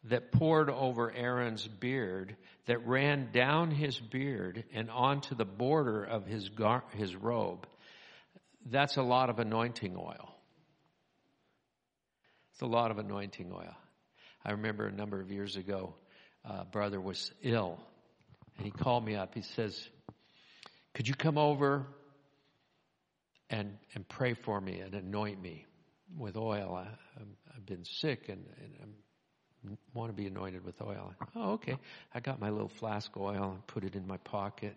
that 0.04 0.32
poured 0.32 0.70
over 0.70 1.12
Aaron's 1.12 1.66
beard, 1.66 2.36
that 2.66 2.86
ran 2.86 3.30
down 3.32 3.70
his 3.70 3.98
beard 3.98 4.64
and 4.72 4.90
onto 4.90 5.34
the 5.34 5.44
border 5.44 6.02
of 6.02 6.26
his, 6.26 6.48
gar- 6.48 6.84
his 6.94 7.14
robe. 7.14 7.66
That's 8.66 8.96
a 8.96 9.02
lot 9.02 9.30
of 9.30 9.38
anointing 9.38 9.96
oil. 9.96 10.34
It's 12.52 12.62
a 12.62 12.66
lot 12.66 12.90
of 12.90 12.98
anointing 12.98 13.52
oil. 13.52 13.76
I 14.44 14.52
remember 14.52 14.86
a 14.86 14.92
number 14.92 15.20
of 15.20 15.30
years 15.30 15.56
ago, 15.56 15.94
a 16.44 16.64
brother 16.64 17.00
was 17.00 17.30
ill, 17.42 17.78
and 18.56 18.64
he 18.64 18.70
called 18.70 19.04
me 19.04 19.16
up. 19.16 19.34
He 19.34 19.42
says, 19.42 19.88
Could 20.94 21.08
you 21.08 21.14
come 21.14 21.36
over 21.36 21.86
and, 23.50 23.76
and 23.94 24.08
pray 24.08 24.34
for 24.34 24.60
me 24.60 24.80
and 24.80 24.94
anoint 24.94 25.42
me 25.42 25.66
with 26.16 26.36
oil? 26.36 26.74
I, 26.74 26.86
have 27.54 27.66
been 27.66 27.84
sick 27.84 28.28
and, 28.28 28.44
and 28.62 28.94
I 29.68 29.76
want 29.92 30.10
to 30.10 30.16
be 30.16 30.26
anointed 30.26 30.64
with 30.64 30.80
oil. 30.80 31.12
Oh, 31.36 31.52
okay. 31.52 31.76
I 32.14 32.20
got 32.20 32.40
my 32.40 32.50
little 32.50 32.68
flask 32.68 33.14
oil 33.16 33.52
and 33.52 33.66
put 33.66 33.84
it 33.84 33.94
in 33.94 34.06
my 34.06 34.16
pocket. 34.18 34.74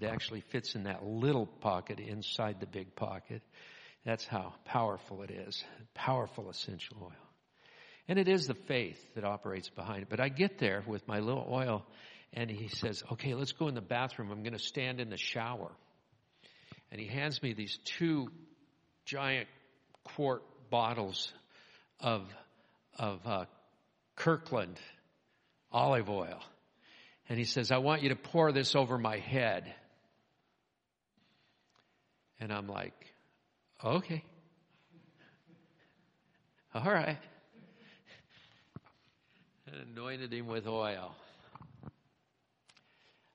It 0.00 0.04
actually 0.04 0.40
fits 0.40 0.74
in 0.74 0.84
that 0.84 1.04
little 1.04 1.46
pocket 1.46 2.00
inside 2.00 2.58
the 2.58 2.66
big 2.66 2.96
pocket. 2.96 3.42
That's 4.04 4.26
how 4.26 4.54
powerful 4.64 5.22
it 5.22 5.30
is. 5.30 5.62
Powerful 5.94 6.50
essential 6.50 6.96
oil. 7.02 7.12
And 8.08 8.18
it 8.18 8.28
is 8.28 8.46
the 8.46 8.54
faith 8.54 8.98
that 9.14 9.24
operates 9.24 9.68
behind 9.68 10.02
it. 10.02 10.08
But 10.08 10.20
I 10.20 10.28
get 10.28 10.58
there 10.58 10.82
with 10.86 11.06
my 11.06 11.20
little 11.20 11.46
oil 11.48 11.84
and 12.32 12.50
he 12.50 12.68
says, 12.68 13.02
okay, 13.12 13.34
let's 13.34 13.52
go 13.52 13.68
in 13.68 13.74
the 13.74 13.80
bathroom. 13.80 14.30
I'm 14.30 14.42
going 14.42 14.52
to 14.52 14.58
stand 14.58 15.00
in 15.00 15.10
the 15.10 15.16
shower. 15.16 15.70
And 16.90 17.00
he 17.00 17.06
hands 17.06 17.42
me 17.42 17.52
these 17.52 17.78
two 17.84 18.28
giant 19.04 19.48
quart 20.04 20.42
bottles 20.70 21.32
of, 22.00 22.22
of 22.98 23.20
uh, 23.26 23.44
Kirkland 24.16 24.78
olive 25.72 26.10
oil. 26.10 26.40
And 27.28 27.38
he 27.38 27.44
says, 27.44 27.70
I 27.70 27.78
want 27.78 28.02
you 28.02 28.08
to 28.08 28.16
pour 28.16 28.50
this 28.50 28.74
over 28.74 28.98
my 28.98 29.18
head. 29.18 29.72
And 32.40 32.52
I'm 32.52 32.66
like, 32.66 33.10
Okay. 33.82 34.22
All 36.74 36.82
right. 36.84 37.16
And 39.66 39.96
anointed 39.96 40.32
him 40.32 40.46
with 40.46 40.66
oil. 40.66 41.14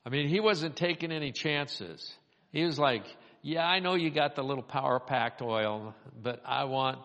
I 0.05 0.09
mean, 0.09 0.27
he 0.27 0.39
wasn't 0.39 0.75
taking 0.75 1.11
any 1.11 1.31
chances. 1.31 2.13
He 2.51 2.63
was 2.63 2.77
like, 2.77 3.05
yeah, 3.45 3.63
I 3.63 3.77
know 3.77 3.93
you 3.93 4.09
got 4.09 4.35
the 4.35 4.41
little 4.41 4.63
power 4.63 4.99
packed 4.99 5.39
oil, 5.39 5.93
but 6.19 6.41
I 6.47 6.63
want, 6.63 6.97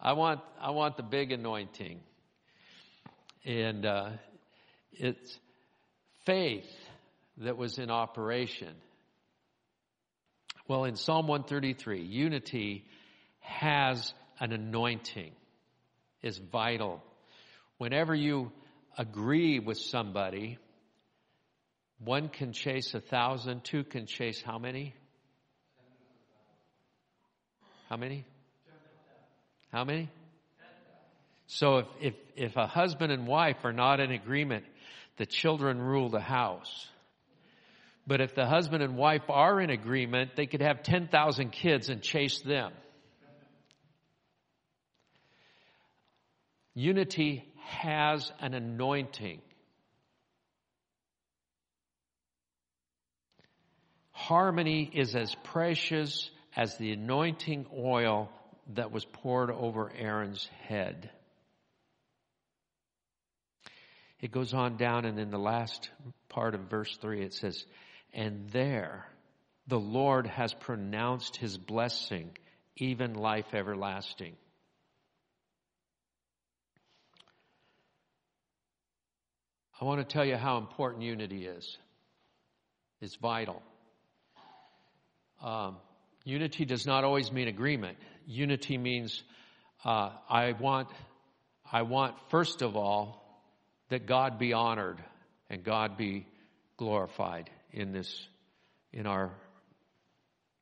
I 0.00 0.12
want, 0.12 0.38
I 0.60 0.70
want 0.70 0.96
the 0.96 1.02
big 1.02 1.32
anointing. 1.32 1.98
And, 3.44 3.84
uh, 3.84 4.10
it's 4.92 5.36
faith 6.24 6.70
that 7.38 7.56
was 7.56 7.78
in 7.78 7.90
operation. 7.90 8.72
Well, 10.68 10.84
in 10.84 10.94
Psalm 10.94 11.26
133, 11.26 12.00
unity 12.02 12.84
has 13.40 14.14
an 14.38 14.52
anointing, 14.52 15.32
is 16.22 16.38
vital. 16.38 17.02
Whenever 17.78 18.14
you 18.14 18.52
agree 18.96 19.58
with 19.58 19.78
somebody, 19.78 20.58
one 21.98 22.28
can 22.28 22.52
chase 22.52 22.94
a 22.94 23.00
thousand, 23.00 23.64
two 23.64 23.82
can 23.82 24.06
chase 24.06 24.40
how 24.40 24.60
many? 24.60 24.94
How 27.92 27.98
many? 27.98 28.24
How 29.70 29.84
many? 29.84 30.08
So 31.46 31.76
if, 31.76 31.86
if, 32.00 32.14
if 32.36 32.56
a 32.56 32.66
husband 32.66 33.12
and 33.12 33.26
wife 33.26 33.66
are 33.66 33.72
not 33.74 34.00
in 34.00 34.10
agreement, 34.10 34.64
the 35.18 35.26
children 35.26 35.78
rule 35.78 36.08
the 36.08 36.18
house. 36.18 36.88
But 38.06 38.22
if 38.22 38.34
the 38.34 38.46
husband 38.46 38.82
and 38.82 38.96
wife 38.96 39.28
are 39.28 39.60
in 39.60 39.68
agreement, 39.68 40.36
they 40.36 40.46
could 40.46 40.62
have 40.62 40.82
10,000 40.82 41.52
kids 41.52 41.90
and 41.90 42.00
chase 42.00 42.40
them. 42.40 42.72
Unity 46.72 47.44
has 47.66 48.32
an 48.40 48.54
anointing. 48.54 49.42
Harmony 54.12 54.90
is 54.94 55.14
as 55.14 55.34
precious 55.44 56.30
as 56.56 56.76
the 56.76 56.92
anointing 56.92 57.66
oil 57.76 58.30
that 58.74 58.92
was 58.92 59.04
poured 59.04 59.50
over 59.50 59.92
Aaron's 59.96 60.48
head. 60.66 61.10
It 64.20 64.30
goes 64.30 64.54
on 64.54 64.76
down, 64.76 65.04
and 65.04 65.18
in 65.18 65.30
the 65.30 65.38
last 65.38 65.90
part 66.28 66.54
of 66.54 66.62
verse 66.70 66.96
3, 67.00 67.22
it 67.22 67.34
says, 67.34 67.64
and 68.12 68.48
there 68.50 69.06
the 69.66 69.80
Lord 69.80 70.26
has 70.26 70.52
pronounced 70.54 71.36
his 71.36 71.56
blessing, 71.56 72.30
even 72.76 73.14
life 73.14 73.54
everlasting. 73.54 74.36
I 79.80 79.84
want 79.84 80.00
to 80.00 80.04
tell 80.04 80.24
you 80.24 80.36
how 80.36 80.58
important 80.58 81.02
unity 81.02 81.46
is. 81.46 81.76
It's 83.00 83.16
vital. 83.16 83.60
Um, 85.42 85.76
unity 86.24 86.64
does 86.64 86.86
not 86.86 87.04
always 87.04 87.32
mean 87.32 87.48
agreement. 87.48 87.98
Unity 88.26 88.78
means 88.78 89.22
uh, 89.84 90.10
I 90.28 90.52
want, 90.52 90.88
I 91.70 91.82
want 91.82 92.14
first 92.30 92.62
of 92.62 92.76
all 92.76 93.42
that 93.88 94.06
God 94.06 94.38
be 94.38 94.52
honored 94.52 95.02
and 95.50 95.64
God 95.64 95.96
be 95.96 96.26
glorified 96.76 97.50
in 97.72 97.92
this, 97.92 98.26
in 98.92 99.06
our 99.06 99.32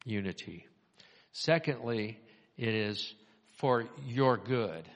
unity. 0.04 0.66
Secondly, 1.32 2.18
it 2.56 2.74
is 2.74 3.14
for 3.58 3.84
your 4.06 4.36
good. 4.36 4.88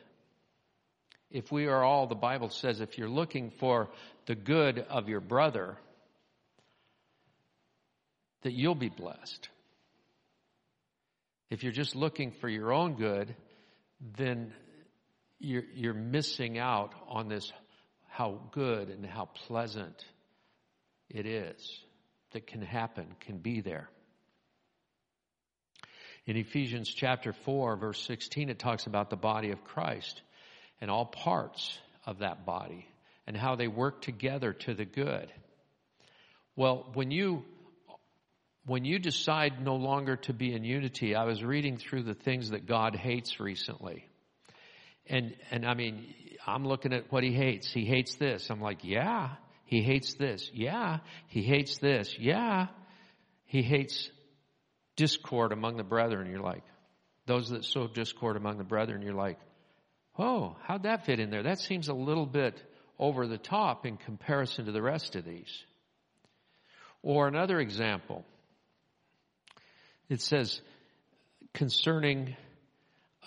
If 1.31 1.51
we 1.51 1.67
are 1.67 1.83
all, 1.83 2.07
the 2.07 2.15
Bible 2.15 2.49
says, 2.49 2.81
if 2.81 2.97
you're 2.97 3.09
looking 3.09 3.51
for 3.51 3.89
the 4.27 4.35
good 4.35 4.79
of 4.79 5.09
your 5.09 5.21
brother, 5.21 5.77
that 8.43 8.53
you'll 8.53 8.75
be 8.75 8.89
blessed. 8.89 9.49
If 11.51 11.63
you're 11.63 11.73
just 11.73 11.95
looking 11.95 12.33
for 12.33 12.49
your 12.49 12.73
own 12.73 12.95
good, 12.95 13.35
then 14.17 14.53
you're, 15.39 15.65
you're 15.75 15.95
missing 15.95 16.59
out 16.59 16.95
on 17.09 17.29
this, 17.29 17.53
how 18.09 18.41
good 18.53 18.89
and 18.89 19.05
how 19.05 19.27
pleasant 19.27 20.05
it 21.09 21.27
is 21.27 21.81
that 22.33 22.47
can 22.47 22.63
happen 22.63 23.07
can 23.21 23.39
be 23.39 23.61
there. 23.61 23.89
In 26.27 26.37
Ephesians 26.37 26.89
chapter 26.89 27.33
4 27.33 27.77
verse 27.77 28.01
16 28.01 28.49
it 28.49 28.59
talks 28.59 28.87
about 28.87 29.11
the 29.11 29.17
body 29.17 29.51
of 29.51 29.63
Christ 29.65 30.23
and 30.81 30.91
all 30.91 31.05
parts 31.05 31.79
of 32.07 32.21
that 32.21 32.47
body 32.47 32.89
and 33.27 33.37
how 33.37 33.57
they 33.57 33.69
work 33.69 34.01
together 34.03 34.53
to 34.53 34.75
the 34.75 34.85
good. 34.85 35.31
Well, 36.57 36.91
when 36.95 37.11
you 37.11 37.45
when 38.67 38.85
you 38.85 38.99
decide 38.99 39.61
no 39.61 39.77
longer 39.77 40.17
to 40.17 40.33
be 40.33 40.55
in 40.55 40.65
unity, 40.65 41.15
I 41.15 41.25
was 41.25 41.43
reading 41.43 41.77
through 41.77 42.05
the 42.05 42.15
things 42.15 42.51
that 42.51 42.67
God 42.67 42.97
hates 42.97 43.39
recently. 43.41 44.09
And 45.07 45.35
and 45.51 45.67
I 45.67 45.75
mean, 45.75 46.15
I'm 46.47 46.67
looking 46.67 46.93
at 46.93 47.13
what 47.13 47.23
he 47.23 47.33
hates. 47.33 47.71
He 47.71 47.85
hates 47.85 48.15
this. 48.17 48.51
I'm 48.51 48.61
like, 48.61 48.79
yeah. 48.83 49.31
He 49.67 49.83
hates 49.83 50.15
this. 50.15 50.51
Yeah. 50.53 50.99
He 51.29 51.43
hates 51.43 51.79
this. 51.79 52.15
Yeah. 52.19 52.69
He 53.47 53.63
hates 53.63 54.11
discord 54.97 55.53
among 55.53 55.77
the 55.77 55.85
brethren. 55.85 56.31
You're 56.31 56.41
like, 56.41 56.63
those 57.27 57.51
that 57.51 57.65
sow 57.65 57.87
discord 57.87 58.37
among 58.37 58.59
the 58.59 58.65
brethren, 58.65 59.03
you're 59.03 59.15
like, 59.15 59.39
oh, 60.19 60.57
how'd 60.63 60.85
that 60.85 61.07
fit 61.07 61.21
in 61.21 61.31
there? 61.31 61.43
That 61.43 61.59
seems 61.59 61.89
a 61.89 61.95
little 61.95 62.27
bit 62.27 62.63
over 62.99 63.27
the 63.27 63.39
top 63.39 63.87
in 63.87 63.97
comparison 63.97 64.67
to 64.67 64.73
the 64.73 64.83
rest 64.83 65.17
of 65.17 65.25
these. 65.25 65.53
Or 67.03 67.27
another 67.27 67.59
example. 67.59 68.25
It 70.09 70.21
says 70.21 70.61
concerning 71.53 72.37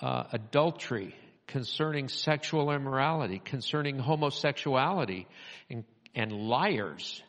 uh, 0.02 0.26
adultery, 0.32 1.16
concerning 1.48 2.08
sexual 2.08 2.72
immorality, 2.72 3.40
concerning 3.40 3.98
homosexuality, 3.98 5.28
and, 5.70 5.84
and 6.14 6.32
liars 6.32 7.22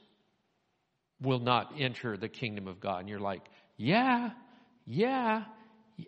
will 1.20 1.40
not 1.40 1.74
enter 1.78 2.16
the 2.16 2.28
kingdom 2.28 2.68
of 2.68 2.80
God. 2.80 3.00
And 3.00 3.08
you're 3.08 3.20
like, 3.20 3.42
yeah, 3.76 4.30
yeah, 4.86 5.44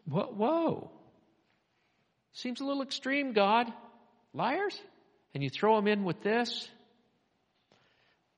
whoa. 0.07 0.91
Seems 2.33 2.61
a 2.61 2.65
little 2.65 2.83
extreme, 2.83 3.33
God. 3.33 3.73
Liars? 4.33 4.79
And 5.35 5.43
you 5.43 5.51
throw 5.51 5.77
them 5.77 5.89
in 5.89 6.05
with 6.05 6.23
this? 6.23 6.69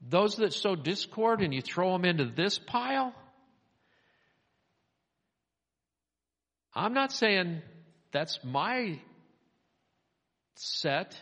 Those 0.01 0.37
that 0.37 0.53
sow 0.53 0.75
discord 0.75 1.43
and 1.43 1.55
you 1.55 1.63
throw 1.63 1.93
them 1.93 2.05
into 2.05 2.25
this 2.25 2.59
pile? 2.59 3.15
I'm 6.75 6.95
not 6.95 7.13
saying 7.13 7.63
that's 8.13 8.39
my 8.43 8.99
set. 10.57 11.17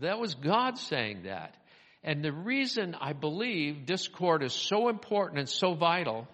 That 0.00 0.18
was 0.18 0.34
God 0.34 0.78
saying 0.78 1.22
that. 1.24 1.54
And 2.02 2.22
the 2.22 2.32
reason 2.32 2.94
I 3.00 3.14
believe 3.14 3.86
discord 3.86 4.42
is 4.42 4.52
so 4.52 4.88
important 4.88 5.38
and 5.38 5.48
so 5.48 5.74
vital, 5.74 6.28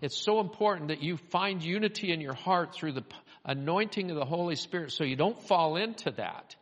it's 0.00 0.16
so 0.16 0.38
important 0.40 0.88
that 0.88 1.02
you 1.02 1.16
find 1.30 1.62
unity 1.62 2.12
in 2.12 2.20
your 2.20 2.34
heart 2.34 2.74
through 2.74 2.92
the 2.92 3.04
anointing 3.44 4.10
of 4.10 4.16
the 4.16 4.24
Holy 4.24 4.54
Spirit 4.54 4.92
so 4.92 5.02
you 5.02 5.16
don't 5.16 5.42
fall 5.48 5.76
into 5.76 6.12
that. 6.12 6.54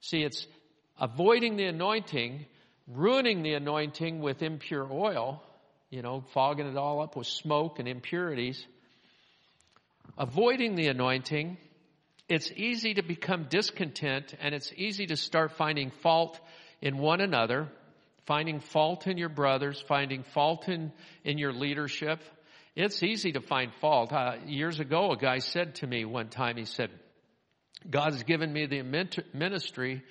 See, 0.00 0.22
it's 0.22 0.46
avoiding 1.00 1.56
the 1.56 1.64
anointing, 1.64 2.44
ruining 2.86 3.42
the 3.42 3.54
anointing 3.54 4.20
with 4.20 4.42
impure 4.42 4.86
oil, 4.90 5.42
you 5.88 6.02
know, 6.02 6.24
fogging 6.34 6.66
it 6.66 6.76
all 6.76 7.00
up 7.00 7.16
with 7.16 7.26
smoke 7.26 7.78
and 7.78 7.88
impurities. 7.88 8.66
Avoiding 10.22 10.76
the 10.76 10.86
anointing, 10.86 11.58
it's 12.28 12.52
easy 12.52 12.94
to 12.94 13.02
become 13.02 13.48
discontent 13.50 14.36
and 14.40 14.54
it's 14.54 14.72
easy 14.76 15.06
to 15.06 15.16
start 15.16 15.50
finding 15.56 15.90
fault 15.90 16.38
in 16.80 16.98
one 16.98 17.20
another, 17.20 17.66
finding 18.26 18.60
fault 18.60 19.08
in 19.08 19.18
your 19.18 19.28
brothers, 19.28 19.82
finding 19.88 20.22
fault 20.22 20.68
in, 20.68 20.92
in 21.24 21.38
your 21.38 21.52
leadership. 21.52 22.20
It's 22.76 23.02
easy 23.02 23.32
to 23.32 23.40
find 23.40 23.74
fault. 23.80 24.12
Uh, 24.12 24.36
years 24.46 24.78
ago, 24.78 25.10
a 25.10 25.16
guy 25.16 25.38
said 25.38 25.74
to 25.76 25.88
me 25.88 26.04
one 26.04 26.28
time, 26.28 26.56
he 26.56 26.66
said, 26.66 26.90
God 27.90 28.12
has 28.12 28.22
given 28.22 28.52
me 28.52 28.66
the 28.66 28.82
ministry 29.34 30.04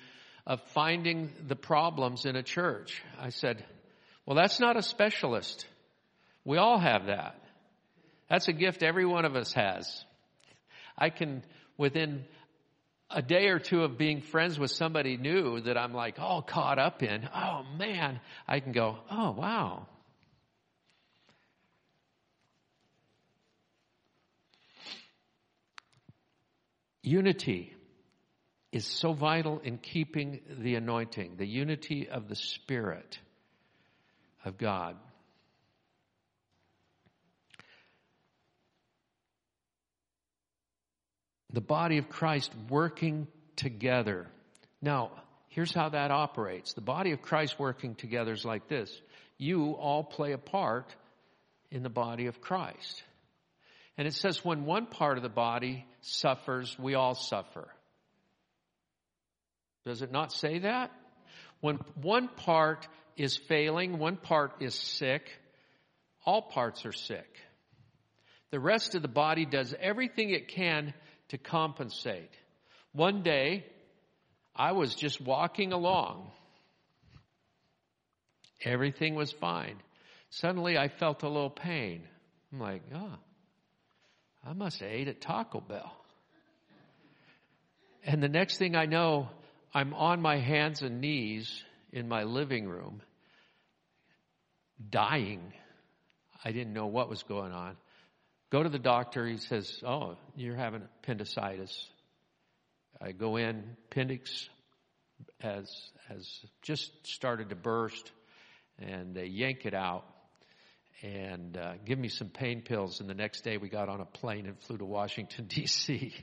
of 0.45 0.59
finding 0.74 1.32
the 1.47 1.55
problems 1.55 2.26
in 2.26 2.36
a 2.36 2.43
church. 2.43 3.01
I 3.18 3.30
said, 3.30 3.64
well, 4.26 4.36
that's 4.36 4.59
not 4.59 4.76
a 4.76 4.84
specialist. 4.84 5.66
We 6.43 6.57
all 6.57 6.80
have 6.80 7.05
that. 7.05 7.41
That's 8.32 8.48
a 8.48 8.54
gift 8.54 8.82
every 8.82 9.06
one 9.06 9.26
of 9.26 9.36
us 9.36 9.52
has. 9.52 10.06
I 10.98 11.10
can, 11.10 11.44
within 11.78 12.24
a 13.10 13.22
day 13.22 13.48
or 13.48 13.60
two 13.60 13.84
of 13.84 13.98
being 13.98 14.22
friends 14.22 14.58
with 14.58 14.72
somebody 14.72 15.18
new 15.18 15.60
that 15.60 15.78
I'm 15.78 15.94
like 15.94 16.18
all 16.18 16.42
caught 16.42 16.80
up 16.80 17.04
in, 17.04 17.28
oh 17.36 17.66
man, 17.78 18.22
I 18.48 18.62
can 18.62 18.72
go, 18.72 19.00
oh 19.12 19.32
wow. 19.32 19.86
Unity 27.04 27.74
is 28.72 28.86
so 28.86 29.12
vital 29.12 29.60
in 29.60 29.78
keeping 29.78 30.40
the 30.58 30.76
anointing, 30.76 31.36
the 31.36 31.46
unity 31.46 32.08
of 32.08 32.30
the 32.30 32.38
Spirit 32.38 33.20
of 34.46 34.58
God. 34.58 34.96
The 41.54 41.62
body 41.62 41.97
of 41.97 42.10
Christ 42.10 42.52
working 42.70 43.28
together. 43.56 44.28
Now, 44.82 45.12
here's 45.49 45.74
how 45.74 45.89
that 45.89 46.12
operates. 46.12 46.74
The 46.74 46.82
body 46.82 47.12
of 47.12 47.22
Christ 47.22 47.60
working 47.60 47.95
together 47.95 48.34
is 48.34 48.45
like 48.45 48.68
this. 48.68 48.91
You 49.38 49.72
all 49.72 50.04
play 50.04 50.32
a 50.32 50.38
part 50.38 50.95
in 51.70 51.84
the 51.84 51.89
body 51.89 52.28
of 52.28 52.41
Christ. 52.41 53.04
And 53.97 54.08
it 54.08 54.14
says 54.14 54.43
when 54.43 54.66
one 54.66 54.86
part 54.86 55.18
of 55.18 55.24
the 55.24 55.30
body 55.30 55.86
suffers, 56.02 56.78
we 56.80 56.95
all 56.95 57.16
suffer. 57.16 57.68
Does 59.86 60.02
it 60.02 60.12
not 60.12 60.32
say 60.32 60.60
that? 60.60 60.91
When 61.60 61.78
one 61.95 62.28
part 62.28 62.88
is 63.18 63.38
failing, 63.38 63.97
one 63.99 64.16
part 64.16 64.54
is 64.62 64.74
sick, 64.74 65.30
all 66.26 66.41
parts 66.41 66.86
are 66.86 66.91
sick. 66.91 67.28
The 68.52 68.60
rest 68.60 68.95
of 68.95 69.02
the 69.02 69.08
body 69.08 69.45
does 69.45 69.74
everything 69.80 70.30
it 70.32 70.49
can 70.49 70.93
to 71.32 71.38
compensate. 71.38 72.32
One 72.94 73.24
day, 73.24 73.66
I 74.56 74.74
was 74.74 74.96
just 74.96 75.20
walking 75.20 75.72
along. 75.72 76.30
Everything 78.64 79.16
was 79.16 79.32
fine. 79.32 79.78
Suddenly, 80.30 80.78
I 80.78 80.90
felt 80.90 81.24
a 81.24 81.28
little 81.28 81.50
pain. 81.50 82.04
I'm 82.52 82.60
like, 82.60 82.84
oh, 82.94 83.16
I 84.46 84.54
must 84.54 84.80
have 84.82 84.90
ate 84.90 85.08
at 85.08 85.22
Taco 85.22 85.62
Bell. 85.62 85.96
And 88.04 88.22
the 88.22 88.30
next 88.30 88.58
thing 88.58 88.76
I 88.76 88.86
know, 88.86 89.30
I'm 89.74 89.94
on 89.94 90.22
my 90.22 90.38
hands 90.38 90.82
and 90.82 91.00
knees 91.00 91.64
in 91.94 92.08
my 92.08 92.24
living 92.24 92.68
room, 92.68 93.02
dying. 94.90 95.54
I 96.44 96.52
didn't 96.52 96.74
know 96.74 96.88
what 96.88 97.10
was 97.10 97.24
going 97.24 97.54
on. 97.54 97.78
Go 98.52 98.64
to 98.64 98.70
the 98.70 98.80
doctor. 98.80 99.26
He 99.26 99.38
says, 99.38 99.82
Oh, 99.86 100.18
you're 100.36 100.58
having 100.58 100.82
appendicitis. 100.82 101.88
I 103.02 103.14
go 103.14 103.38
in, 103.38 103.64
appendix 103.89 104.49
has, 105.39 105.72
has 106.10 106.28
just 106.62 106.91
started 107.08 107.49
to 107.49 107.56
burst, 107.56 108.12
and 108.78 109.16
they 109.16 109.26
yank 109.26 109.66
it 109.66 109.74
out 109.74 110.04
and 111.02 111.58
uh, 111.58 111.74
give 111.86 111.97
me 111.97 112.10
some 112.10 112.28
pain 112.28 112.62
pills. 112.62 112.99
And 112.99 113.10
the 113.10 113.16
next 113.16 113.43
day 113.43 113.58
we 113.58 113.70
got 113.70 113.88
on 113.88 114.02
a 114.02 114.06
plane 114.06 114.45
and 114.45 114.60
flew 114.64 114.78
to 114.78 114.86
Washington, 114.86 115.45
D.C. 115.47 116.14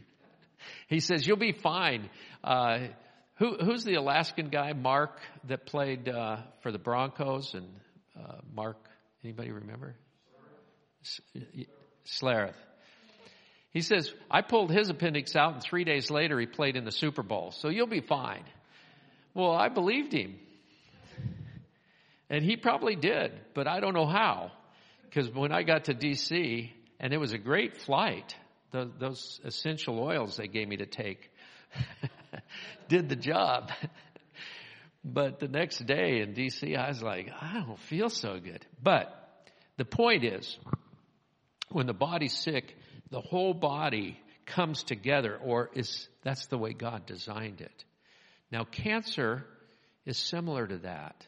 he 0.89 1.01
says, 1.01 1.27
You'll 1.27 1.39
be 1.39 1.53
fine. 1.53 2.11
Uh, 2.45 2.89
who, 3.39 3.57
who's 3.57 3.85
the 3.85 3.95
Alaskan 3.95 4.51
guy, 4.51 4.75
Mark, 4.75 5.19
that 5.45 5.65
played 5.65 6.09
uh, 6.09 6.39
for 6.63 6.73
the 6.73 6.79
Broncos? 6.79 7.55
And 7.55 7.69
uh, 8.19 8.37
Mark, 8.53 8.77
anybody 9.25 9.51
remember? 9.51 9.97
Schlereth. 12.09 12.57
He 13.73 13.83
says, 13.83 14.13
I 14.31 14.41
pulled 14.43 14.71
his 14.71 14.89
appendix 14.89 15.37
out 15.37 15.55
and 15.55 15.63
three 15.63 15.85
days 15.85 16.11
later 16.11 16.41
he 16.41 16.47
played 16.47 16.77
in 16.77 16.85
the 16.85 16.93
Super 16.93 17.23
Bowl, 17.23 17.53
so 17.53 17.69
you'll 17.69 17.87
be 17.87 18.01
fine. 18.01 18.45
Well, 19.35 19.53
I 19.53 19.69
believed 19.69 20.13
him. 20.13 20.39
And 22.31 22.45
he 22.45 22.57
probably 22.57 22.97
did, 22.97 23.33
but 23.55 23.67
I 23.67 23.81
don't 23.81 23.95
know 23.95 24.07
how. 24.07 24.53
Because 25.05 25.31
when 25.31 25.53
I 25.53 25.63
got 25.63 25.85
to 25.85 25.95
DC, 25.95 26.71
and 27.01 27.13
it 27.13 27.19
was 27.19 27.33
a 27.33 27.39
great 27.39 27.79
flight, 27.83 28.35
the, 28.73 28.91
those 28.99 29.41
essential 29.45 29.99
oils 30.01 30.37
they 30.37 30.49
gave 30.49 30.69
me 30.69 30.77
to 30.79 30.87
take 30.87 31.31
did 32.89 33.09
the 33.09 33.17
job. 33.17 33.71
but 35.05 35.39
the 35.41 35.49
next 35.49 35.87
day 35.87 36.21
in 36.21 36.35
DC, 36.35 36.77
I 36.77 36.89
was 36.89 37.03
like, 37.03 37.31
I 37.41 37.63
don't 37.67 37.79
feel 37.79 38.11
so 38.11 38.39
good. 38.39 38.65
But 38.83 39.15
the 39.77 39.85
point 39.85 40.25
is, 40.25 40.59
when 41.71 41.87
the 41.87 41.95
body's 41.95 42.37
sick, 42.37 42.77
the 43.11 43.21
whole 43.21 43.55
body 43.55 44.19
comes 44.47 44.83
together, 44.83 45.37
or 45.37 45.71
is 45.75 46.09
that's 46.23 46.47
the 46.47 46.59
way 46.59 46.73
God 46.73 47.07
designed 47.07 47.61
it. 47.61 47.85
Now, 48.51 48.65
cancer 48.65 49.45
is 50.07 50.17
similar 50.17 50.67
to 50.67 50.79
that. 50.79 51.27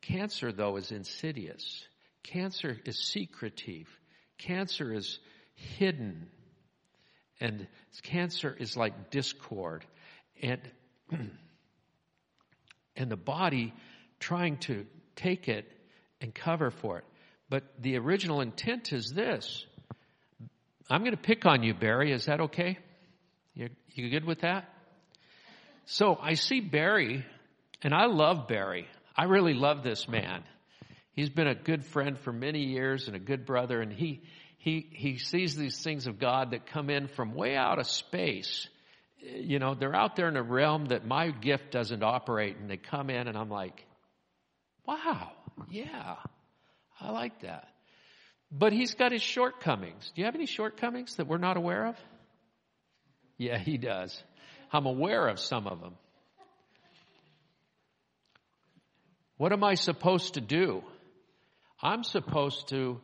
Cancer, 0.00 0.52
though, 0.52 0.76
is 0.76 0.90
insidious. 0.90 1.84
Cancer 2.22 2.78
is 2.84 2.98
secretive. 2.98 3.88
Cancer 4.38 4.92
is 4.92 5.18
hidden. 5.54 6.28
And 7.40 7.66
cancer 8.02 8.56
is 8.58 8.76
like 8.76 9.10
discord. 9.10 9.84
And, 10.42 10.60
and 12.96 13.10
the 13.10 13.16
body 13.16 13.74
trying 14.18 14.56
to 14.58 14.86
take 15.14 15.48
it 15.48 15.70
and 16.20 16.34
cover 16.34 16.70
for 16.70 16.98
it. 16.98 17.04
But 17.48 17.64
the 17.80 17.96
original 17.96 18.40
intent 18.40 18.92
is 18.92 19.12
this. 19.12 19.64
I'm 20.90 21.00
going 21.00 21.12
to 21.12 21.16
pick 21.16 21.46
on 21.46 21.62
you, 21.62 21.74
Barry. 21.74 22.12
Is 22.12 22.26
that 22.26 22.40
okay? 22.40 22.78
You, 23.54 23.70
you 23.94 24.10
good 24.10 24.24
with 24.24 24.40
that? 24.40 24.68
So 25.86 26.18
I 26.20 26.34
see 26.34 26.60
Barry, 26.60 27.24
and 27.82 27.94
I 27.94 28.06
love 28.06 28.48
Barry. 28.48 28.88
I 29.16 29.24
really 29.24 29.54
love 29.54 29.82
this 29.82 30.08
man. 30.08 30.42
He's 31.12 31.30
been 31.30 31.46
a 31.46 31.54
good 31.54 31.86
friend 31.86 32.18
for 32.18 32.32
many 32.32 32.64
years 32.64 33.06
and 33.06 33.16
a 33.16 33.20
good 33.20 33.46
brother, 33.46 33.80
and 33.80 33.92
he, 33.92 34.22
he, 34.58 34.86
he 34.92 35.18
sees 35.18 35.56
these 35.56 35.80
things 35.80 36.06
of 36.06 36.18
God 36.18 36.50
that 36.50 36.66
come 36.66 36.90
in 36.90 37.08
from 37.08 37.34
way 37.34 37.56
out 37.56 37.78
of 37.78 37.86
space. 37.86 38.68
You 39.18 39.58
know, 39.58 39.74
they're 39.74 39.96
out 39.96 40.16
there 40.16 40.28
in 40.28 40.36
a 40.36 40.42
realm 40.42 40.86
that 40.86 41.06
my 41.06 41.30
gift 41.30 41.70
doesn't 41.70 42.02
operate, 42.02 42.56
and 42.58 42.68
they 42.68 42.76
come 42.76 43.08
in, 43.08 43.28
and 43.28 43.38
I'm 43.38 43.48
like, 43.48 43.86
wow, 44.86 45.32
yeah, 45.70 46.16
I 47.00 47.10
like 47.10 47.40
that. 47.40 47.68
But 48.50 48.72
he's 48.72 48.94
got 48.94 49.12
his 49.12 49.22
shortcomings. 49.22 50.10
Do 50.14 50.20
you 50.20 50.26
have 50.26 50.34
any 50.34 50.46
shortcomings 50.46 51.16
that 51.16 51.26
we're 51.26 51.38
not 51.38 51.56
aware 51.56 51.86
of? 51.86 51.96
Yeah, 53.38 53.58
he 53.58 53.76
does. 53.76 54.22
I'm 54.72 54.86
aware 54.86 55.26
of 55.28 55.38
some 55.38 55.66
of 55.66 55.80
them. 55.80 55.94
What 59.36 59.52
am 59.52 59.62
I 59.62 59.74
supposed 59.74 60.34
to 60.34 60.40
do? 60.40 60.82
I'm 61.82 62.04
supposed 62.04 62.68
to, 62.68 63.00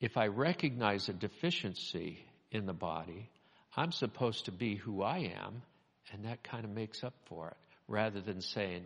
if 0.00 0.18
I 0.18 0.26
recognize 0.26 1.08
a 1.08 1.14
deficiency 1.14 2.18
in 2.50 2.66
the 2.66 2.74
body, 2.74 3.30
I'm 3.74 3.92
supposed 3.92 4.46
to 4.46 4.52
be 4.52 4.76
who 4.76 5.02
I 5.02 5.32
am, 5.42 5.62
and 6.12 6.26
that 6.26 6.42
kind 6.42 6.64
of 6.64 6.70
makes 6.70 7.02
up 7.02 7.14
for 7.26 7.48
it, 7.48 7.56
rather 7.86 8.20
than 8.20 8.42
saying, 8.42 8.84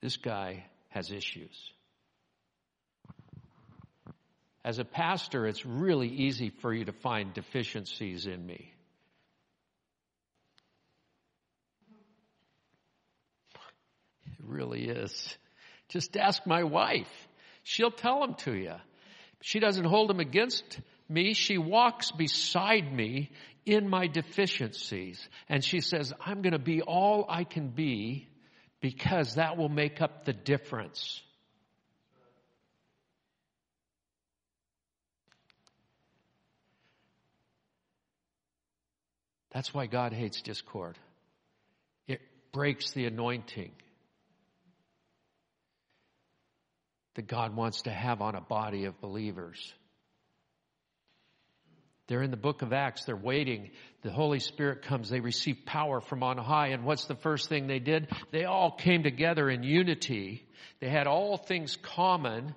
this 0.00 0.16
guy 0.16 0.64
has 0.88 1.10
issues. 1.10 1.72
As 4.64 4.78
a 4.78 4.84
pastor, 4.84 5.46
it's 5.46 5.64
really 5.64 6.08
easy 6.08 6.50
for 6.50 6.72
you 6.74 6.84
to 6.84 6.92
find 6.92 7.32
deficiencies 7.32 8.26
in 8.26 8.44
me. 8.44 8.72
It 14.26 14.44
really 14.44 14.88
is. 14.88 15.36
Just 15.88 16.16
ask 16.16 16.46
my 16.46 16.64
wife. 16.64 17.08
She'll 17.62 17.90
tell 17.90 18.20
them 18.20 18.34
to 18.40 18.54
you. 18.54 18.74
She 19.40 19.58
doesn't 19.58 19.84
hold 19.84 20.10
them 20.10 20.20
against 20.20 20.80
me. 21.08 21.32
She 21.34 21.58
walks 21.58 22.10
beside 22.10 22.92
me 22.92 23.30
in 23.64 23.88
my 23.88 24.06
deficiencies. 24.06 25.26
And 25.48 25.64
she 25.64 25.80
says, 25.80 26.12
I'm 26.20 26.42
going 26.42 26.52
to 26.52 26.58
be 26.58 26.82
all 26.82 27.24
I 27.28 27.44
can 27.44 27.68
be 27.68 28.27
because 28.80 29.34
that 29.34 29.56
will 29.56 29.68
make 29.68 30.00
up 30.00 30.24
the 30.24 30.32
difference. 30.32 31.20
That's 39.50 39.72
why 39.74 39.86
God 39.86 40.12
hates 40.12 40.42
discord. 40.42 40.96
It 42.06 42.20
breaks 42.52 42.92
the 42.92 43.06
anointing 43.06 43.72
that 47.14 47.26
God 47.26 47.56
wants 47.56 47.82
to 47.82 47.90
have 47.90 48.20
on 48.20 48.36
a 48.36 48.40
body 48.40 48.84
of 48.84 49.00
believers. 49.00 49.72
They're 52.08 52.22
in 52.22 52.30
the 52.30 52.36
book 52.36 52.62
of 52.62 52.72
Acts. 52.72 53.04
They're 53.04 53.16
waiting. 53.16 53.70
The 54.02 54.10
Holy 54.10 54.40
Spirit 54.40 54.82
comes. 54.82 55.08
They 55.10 55.20
receive 55.20 55.64
power 55.64 56.00
from 56.00 56.22
on 56.22 56.38
high. 56.38 56.68
And 56.68 56.84
what's 56.84 57.04
the 57.04 57.14
first 57.14 57.48
thing 57.48 57.66
they 57.66 57.78
did? 57.78 58.08
They 58.32 58.44
all 58.44 58.72
came 58.72 59.02
together 59.02 59.48
in 59.48 59.62
unity. 59.62 60.46
They 60.80 60.88
had 60.88 61.06
all 61.06 61.36
things 61.36 61.76
common 61.82 62.54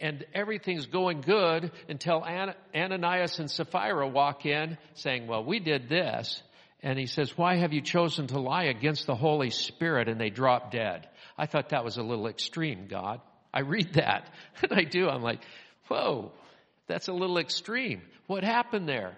and 0.00 0.24
everything's 0.34 0.86
going 0.86 1.22
good 1.22 1.72
until 1.88 2.22
Ananias 2.74 3.38
and 3.38 3.50
Sapphira 3.50 4.06
walk 4.06 4.44
in 4.44 4.76
saying, 4.94 5.26
well, 5.26 5.44
we 5.44 5.58
did 5.58 5.88
this. 5.88 6.42
And 6.82 6.98
he 6.98 7.06
says, 7.06 7.36
why 7.36 7.56
have 7.56 7.72
you 7.72 7.80
chosen 7.80 8.26
to 8.28 8.38
lie 8.38 8.64
against 8.64 9.06
the 9.06 9.14
Holy 9.14 9.50
Spirit? 9.50 10.08
And 10.08 10.20
they 10.20 10.30
drop 10.30 10.70
dead. 10.70 11.08
I 11.38 11.46
thought 11.46 11.70
that 11.70 11.84
was 11.84 11.96
a 11.96 12.02
little 12.02 12.26
extreme, 12.26 12.86
God. 12.88 13.20
I 13.52 13.60
read 13.60 13.94
that 13.94 14.30
and 14.62 14.72
I 14.72 14.84
do. 14.84 15.08
I'm 15.08 15.22
like, 15.22 15.40
whoa, 15.88 16.32
that's 16.86 17.08
a 17.08 17.12
little 17.12 17.38
extreme. 17.38 18.02
What 18.26 18.44
happened 18.44 18.88
there? 18.88 19.16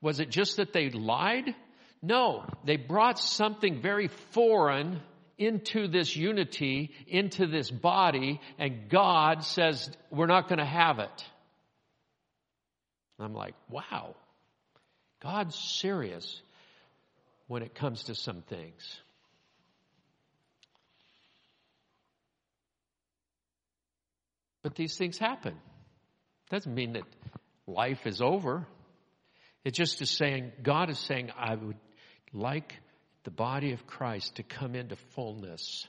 Was 0.00 0.20
it 0.20 0.30
just 0.30 0.56
that 0.56 0.72
they 0.72 0.90
lied? 0.90 1.54
No, 2.02 2.44
they 2.64 2.76
brought 2.76 3.18
something 3.18 3.80
very 3.80 4.08
foreign 4.08 5.00
into 5.38 5.88
this 5.88 6.14
unity, 6.16 6.92
into 7.06 7.46
this 7.46 7.70
body, 7.70 8.40
and 8.58 8.88
God 8.88 9.44
says, 9.44 9.90
we're 10.10 10.26
not 10.26 10.48
going 10.48 10.58
to 10.58 10.64
have 10.64 10.98
it. 10.98 11.24
I'm 13.18 13.34
like, 13.34 13.54
wow, 13.68 14.16
God's 15.22 15.54
serious 15.54 16.42
when 17.46 17.62
it 17.62 17.74
comes 17.74 18.04
to 18.04 18.14
some 18.14 18.42
things. 18.42 19.00
But 24.62 24.74
these 24.74 24.96
things 24.96 25.18
happen. 25.18 25.54
Doesn't 26.52 26.74
mean 26.74 26.92
that 26.92 27.04
life 27.66 28.06
is 28.06 28.20
over. 28.20 28.66
It 29.64 29.72
just 29.72 30.02
is 30.02 30.10
saying, 30.10 30.52
God 30.62 30.90
is 30.90 30.98
saying, 30.98 31.30
I 31.34 31.54
would 31.54 31.78
like 32.34 32.74
the 33.24 33.30
body 33.30 33.72
of 33.72 33.86
Christ 33.86 34.36
to 34.36 34.42
come 34.42 34.74
into 34.74 34.96
fullness, 35.14 35.86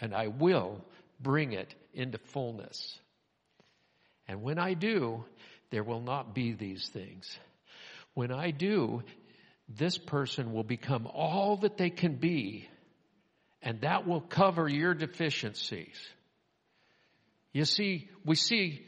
and 0.00 0.14
I 0.14 0.28
will 0.28 0.84
bring 1.18 1.52
it 1.52 1.74
into 1.92 2.18
fullness. 2.18 2.96
And 4.28 4.42
when 4.42 4.56
I 4.56 4.74
do, 4.74 5.24
there 5.70 5.82
will 5.82 6.00
not 6.00 6.32
be 6.32 6.52
these 6.52 6.88
things. 6.92 7.36
When 8.14 8.30
I 8.30 8.52
do, 8.52 9.02
this 9.68 9.98
person 9.98 10.52
will 10.52 10.62
become 10.62 11.08
all 11.08 11.56
that 11.62 11.76
they 11.76 11.90
can 11.90 12.18
be, 12.18 12.68
and 13.62 13.80
that 13.80 14.06
will 14.06 14.20
cover 14.20 14.68
your 14.68 14.94
deficiencies. 14.94 15.98
You 17.52 17.64
see, 17.64 18.08
we 18.24 18.36
see 18.36 18.84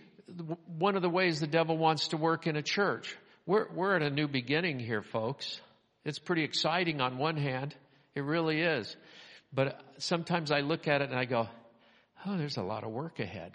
one 0.78 0.96
of 0.96 1.02
the 1.02 1.08
ways 1.08 1.40
the 1.40 1.46
devil 1.46 1.76
wants 1.76 2.08
to 2.08 2.16
work 2.16 2.46
in 2.46 2.56
a 2.56 2.62
church. 2.62 3.16
We're, 3.46 3.66
we're 3.72 3.94
at 3.94 4.02
a 4.02 4.10
new 4.10 4.26
beginning 4.26 4.78
here, 4.80 5.02
folks. 5.02 5.60
It's 6.04 6.18
pretty 6.18 6.44
exciting 6.44 7.00
on 7.00 7.18
one 7.18 7.36
hand. 7.36 7.74
It 8.14 8.22
really 8.22 8.60
is. 8.60 8.96
But 9.52 9.80
sometimes 9.98 10.50
I 10.50 10.60
look 10.60 10.88
at 10.88 11.00
it 11.00 11.10
and 11.10 11.18
I 11.18 11.24
go, 11.24 11.48
oh, 12.26 12.36
there's 12.36 12.56
a 12.56 12.62
lot 12.62 12.84
of 12.84 12.90
work 12.90 13.20
ahead. 13.20 13.52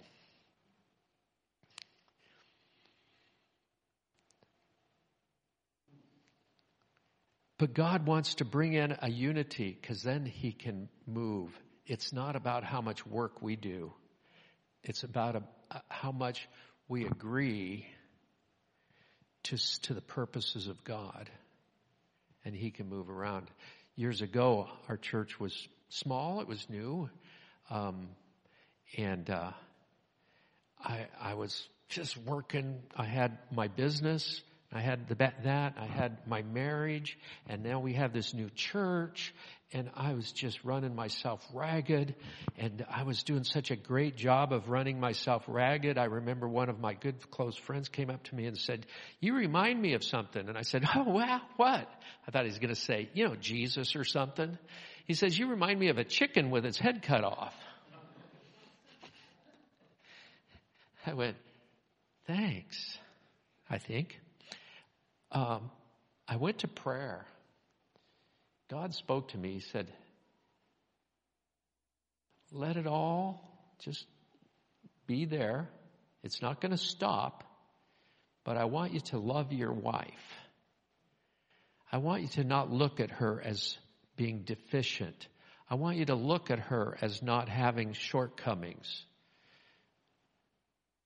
But 7.57 7.75
God 7.75 8.07
wants 8.07 8.35
to 8.35 8.45
bring 8.45 8.73
in 8.73 8.97
a 9.03 9.09
unity 9.09 9.77
because 9.79 10.01
then 10.01 10.25
He 10.25 10.51
can 10.51 10.89
move. 11.05 11.51
It's 11.85 12.11
not 12.11 12.35
about 12.35 12.63
how 12.63 12.81
much 12.81 13.05
work 13.05 13.41
we 13.43 13.55
do, 13.55 13.93
it's 14.83 15.03
about 15.03 15.35
a, 15.35 15.81
how 15.89 16.11
much 16.11 16.47
we 16.87 17.05
agree 17.05 17.85
to, 19.43 19.57
to 19.81 19.93
the 19.93 20.01
purposes 20.01 20.67
of 20.67 20.83
God. 20.83 21.29
And 22.43 22.55
He 22.55 22.71
can 22.71 22.89
move 22.89 23.09
around 23.09 23.47
years 23.95 24.21
ago, 24.21 24.67
our 24.89 24.97
church 24.97 25.39
was 25.39 25.67
small, 25.89 26.41
it 26.41 26.47
was 26.47 26.65
new. 26.69 27.09
Um, 27.69 28.09
and 28.97 29.29
uh, 29.29 29.51
I, 30.83 31.07
I 31.19 31.33
was 31.35 31.67
just 31.89 32.17
working. 32.17 32.81
I 32.95 33.05
had 33.05 33.37
my 33.51 33.67
business. 33.67 34.41
I 34.73 34.79
had 34.79 35.07
the, 35.07 35.15
that. 35.15 35.75
I 35.77 35.85
had 35.85 36.25
my 36.25 36.43
marriage. 36.43 37.17
And 37.47 37.63
now 37.63 37.79
we 37.79 37.93
have 37.93 38.13
this 38.13 38.33
new 38.33 38.49
church 38.55 39.33
and 39.73 39.89
I 39.95 40.13
was 40.13 40.31
just 40.31 40.63
running 40.63 40.95
myself 40.95 41.45
ragged 41.53 42.15
and 42.57 42.85
I 42.89 43.03
was 43.03 43.23
doing 43.23 43.43
such 43.43 43.71
a 43.71 43.75
great 43.75 44.17
job 44.17 44.51
of 44.51 44.69
running 44.69 44.99
myself 44.99 45.43
ragged. 45.47 45.97
I 45.97 46.05
remember 46.05 46.47
one 46.47 46.69
of 46.69 46.79
my 46.79 46.93
good 46.93 47.31
close 47.31 47.55
friends 47.55 47.87
came 47.87 48.09
up 48.09 48.23
to 48.23 48.35
me 48.35 48.45
and 48.47 48.57
said, 48.57 48.85
you 49.19 49.33
remind 49.33 49.81
me 49.81 49.93
of 49.93 50.03
something. 50.03 50.47
And 50.47 50.57
I 50.57 50.63
said, 50.63 50.83
oh 50.93 51.03
wow, 51.03 51.41
what? 51.55 51.89
I 52.27 52.31
thought 52.31 52.43
he 52.43 52.49
was 52.49 52.59
going 52.59 52.73
to 52.73 52.79
say, 52.79 53.09
you 53.13 53.27
know, 53.27 53.35
Jesus 53.35 53.95
or 53.95 54.03
something. 54.03 54.57
He 55.05 55.13
says, 55.13 55.37
you 55.37 55.47
remind 55.47 55.79
me 55.79 55.89
of 55.89 55.97
a 55.97 56.03
chicken 56.03 56.49
with 56.49 56.65
its 56.65 56.77
head 56.77 57.01
cut 57.01 57.23
off. 57.23 57.55
I 61.05 61.13
went, 61.13 61.35
thanks, 62.27 62.97
I 63.69 63.77
think. 63.77 64.19
Um, 65.31 65.71
I 66.27 66.35
went 66.35 66.59
to 66.59 66.67
prayer 66.67 67.25
God 68.71 68.93
spoke 68.93 69.27
to 69.29 69.37
me. 69.37 69.51
He 69.51 69.59
said, 69.59 69.91
let 72.53 72.77
it 72.77 72.87
all 72.87 73.43
just 73.83 74.05
be 75.07 75.25
there. 75.25 75.67
It's 76.23 76.41
not 76.41 76.61
going 76.61 76.71
to 76.71 76.77
stop, 76.77 77.43
but 78.45 78.55
I 78.55 78.65
want 78.65 78.93
you 78.93 79.01
to 79.01 79.17
love 79.17 79.51
your 79.51 79.73
wife. 79.73 80.07
I 81.91 81.97
want 81.97 82.21
you 82.21 82.29
to 82.29 82.45
not 82.45 82.71
look 82.71 83.01
at 83.01 83.11
her 83.11 83.41
as 83.43 83.77
being 84.15 84.43
deficient. 84.43 85.27
I 85.69 85.75
want 85.75 85.97
you 85.97 86.05
to 86.05 86.15
look 86.15 86.49
at 86.49 86.59
her 86.59 86.97
as 87.01 87.21
not 87.21 87.49
having 87.49 87.91
shortcomings. 87.91 89.05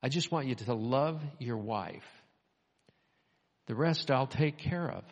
I 0.03 0.09
just 0.09 0.31
want 0.31 0.45
you 0.45 0.53
to 0.53 0.73
love 0.75 1.19
your 1.39 1.57
wife. 1.57 2.05
The 3.67 3.75
rest 3.75 4.11
I'll 4.11 4.27
take 4.27 4.57
care 4.57 4.89
of. 4.89 5.03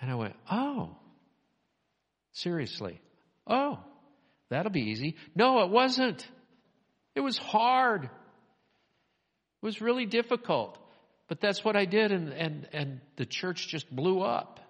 And 0.00 0.10
I 0.10 0.14
went, 0.14 0.34
oh, 0.50 0.96
Seriously. 2.34 3.00
Oh, 3.46 3.78
that'll 4.50 4.72
be 4.72 4.90
easy. 4.90 5.16
No, 5.34 5.62
it 5.62 5.70
wasn't. 5.70 6.26
It 7.14 7.20
was 7.20 7.38
hard. 7.38 8.04
It 8.04 8.10
was 9.62 9.80
really 9.80 10.04
difficult. 10.04 10.78
But 11.28 11.40
that's 11.40 11.64
what 11.64 11.76
I 11.76 11.84
did 11.84 12.12
and, 12.12 12.32
and, 12.32 12.68
and 12.72 13.00
the 13.16 13.24
church 13.24 13.68
just 13.68 13.88
blew 13.94 14.20
up. 14.20 14.60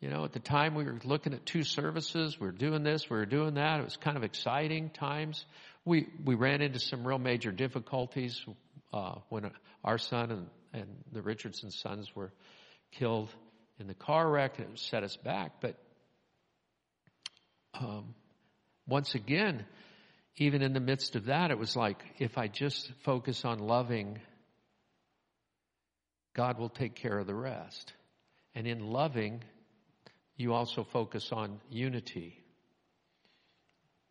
You 0.00 0.10
know, 0.10 0.24
at 0.24 0.32
the 0.32 0.40
time 0.40 0.74
we 0.74 0.84
were 0.84 0.98
looking 1.04 1.32
at 1.32 1.46
two 1.46 1.62
services, 1.62 2.38
we 2.40 2.46
were 2.46 2.52
doing 2.52 2.82
this, 2.82 3.08
we 3.08 3.16
were 3.16 3.24
doing 3.24 3.54
that. 3.54 3.78
It 3.78 3.84
was 3.84 3.96
kind 3.96 4.16
of 4.16 4.24
exciting 4.24 4.90
times. 4.90 5.46
We, 5.84 6.08
we 6.24 6.34
ran 6.34 6.60
into 6.60 6.80
some 6.80 7.06
real 7.06 7.18
major 7.18 7.52
difficulties, 7.52 8.44
uh, 8.92 9.14
when 9.28 9.52
our 9.84 9.98
son 9.98 10.32
and, 10.32 10.46
and 10.72 10.86
the 11.12 11.22
Richardson 11.22 11.70
sons 11.70 12.14
were 12.14 12.32
killed 12.92 13.28
in 13.78 13.86
the 13.86 13.94
car 13.94 14.28
wreck, 14.28 14.58
and 14.58 14.70
it 14.70 14.78
set 14.78 15.02
us 15.02 15.16
back. 15.16 15.60
But 15.60 15.76
um, 17.74 18.14
once 18.86 19.14
again, 19.14 19.64
even 20.36 20.62
in 20.62 20.72
the 20.72 20.80
midst 20.80 21.16
of 21.16 21.26
that, 21.26 21.50
it 21.50 21.58
was 21.58 21.76
like 21.76 22.02
if 22.18 22.38
I 22.38 22.48
just 22.48 22.90
focus 23.04 23.44
on 23.44 23.58
loving, 23.58 24.18
God 26.34 26.58
will 26.58 26.70
take 26.70 26.94
care 26.94 27.18
of 27.18 27.26
the 27.26 27.34
rest. 27.34 27.92
And 28.54 28.66
in 28.66 28.80
loving, 28.90 29.42
you 30.36 30.52
also 30.52 30.84
focus 30.84 31.30
on 31.32 31.60
unity. 31.70 32.38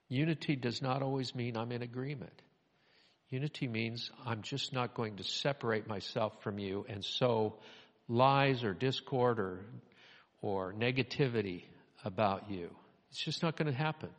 Unity 0.09 0.55
does 0.55 0.81
not 0.81 1.01
always 1.01 1.33
mean 1.33 1.55
I'm 1.55 1.71
in 1.71 1.81
agreement. 1.81 2.41
Unity 3.31 3.65
means 3.69 4.11
I'm 4.25 4.41
just 4.41 4.73
not 4.73 4.93
going 4.93 5.15
to 5.15 5.23
separate 5.23 5.87
myself 5.87 6.33
from 6.43 6.59
you 6.59 6.85
and 6.89 7.03
sow 7.03 7.55
lies 8.09 8.65
or 8.65 8.73
discord 8.73 9.39
or, 9.39 9.61
or 10.41 10.73
negativity 10.73 11.63
about 12.03 12.51
you. 12.51 12.69
It's 13.09 13.23
just 13.23 13.41
not 13.41 13.55
going 13.55 13.71
to 13.71 13.77
happen. 13.77 14.09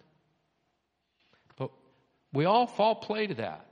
But 1.57 1.73
we 2.33 2.47
all 2.47 2.67
fall 2.67 2.95
prey 2.95 3.27
to 3.27 3.35
that 3.35 3.67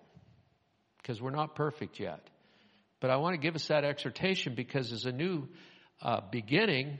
because 0.98 1.22
we're 1.22 1.30
not 1.30 1.54
perfect 1.54 1.98
yet. 1.98 2.20
But 3.00 3.08
I 3.08 3.16
want 3.16 3.32
to 3.34 3.40
give 3.40 3.54
us 3.54 3.68
that 3.68 3.82
exhortation 3.82 4.54
because 4.54 4.92
as 4.92 5.06
a 5.06 5.12
new 5.12 5.48
uh, 6.02 6.20
beginning, 6.30 6.98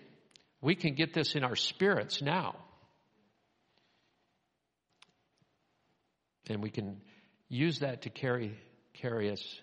we 0.63 0.75
can 0.75 0.95
get 0.95 1.13
this 1.13 1.35
in 1.35 1.45
our 1.45 1.57
spirits 1.57 2.23
now. 2.23 2.57
And 6.49 6.63
we 6.63 6.71
can 6.71 7.03
use 7.51 7.81
that 7.81 8.03
to 8.03 8.11
carry, 8.11 8.57
carry 8.95 9.31
us 9.31 9.61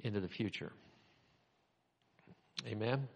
into 0.00 0.18
the 0.18 0.28
future. 0.28 0.72
Amen. 2.66 3.06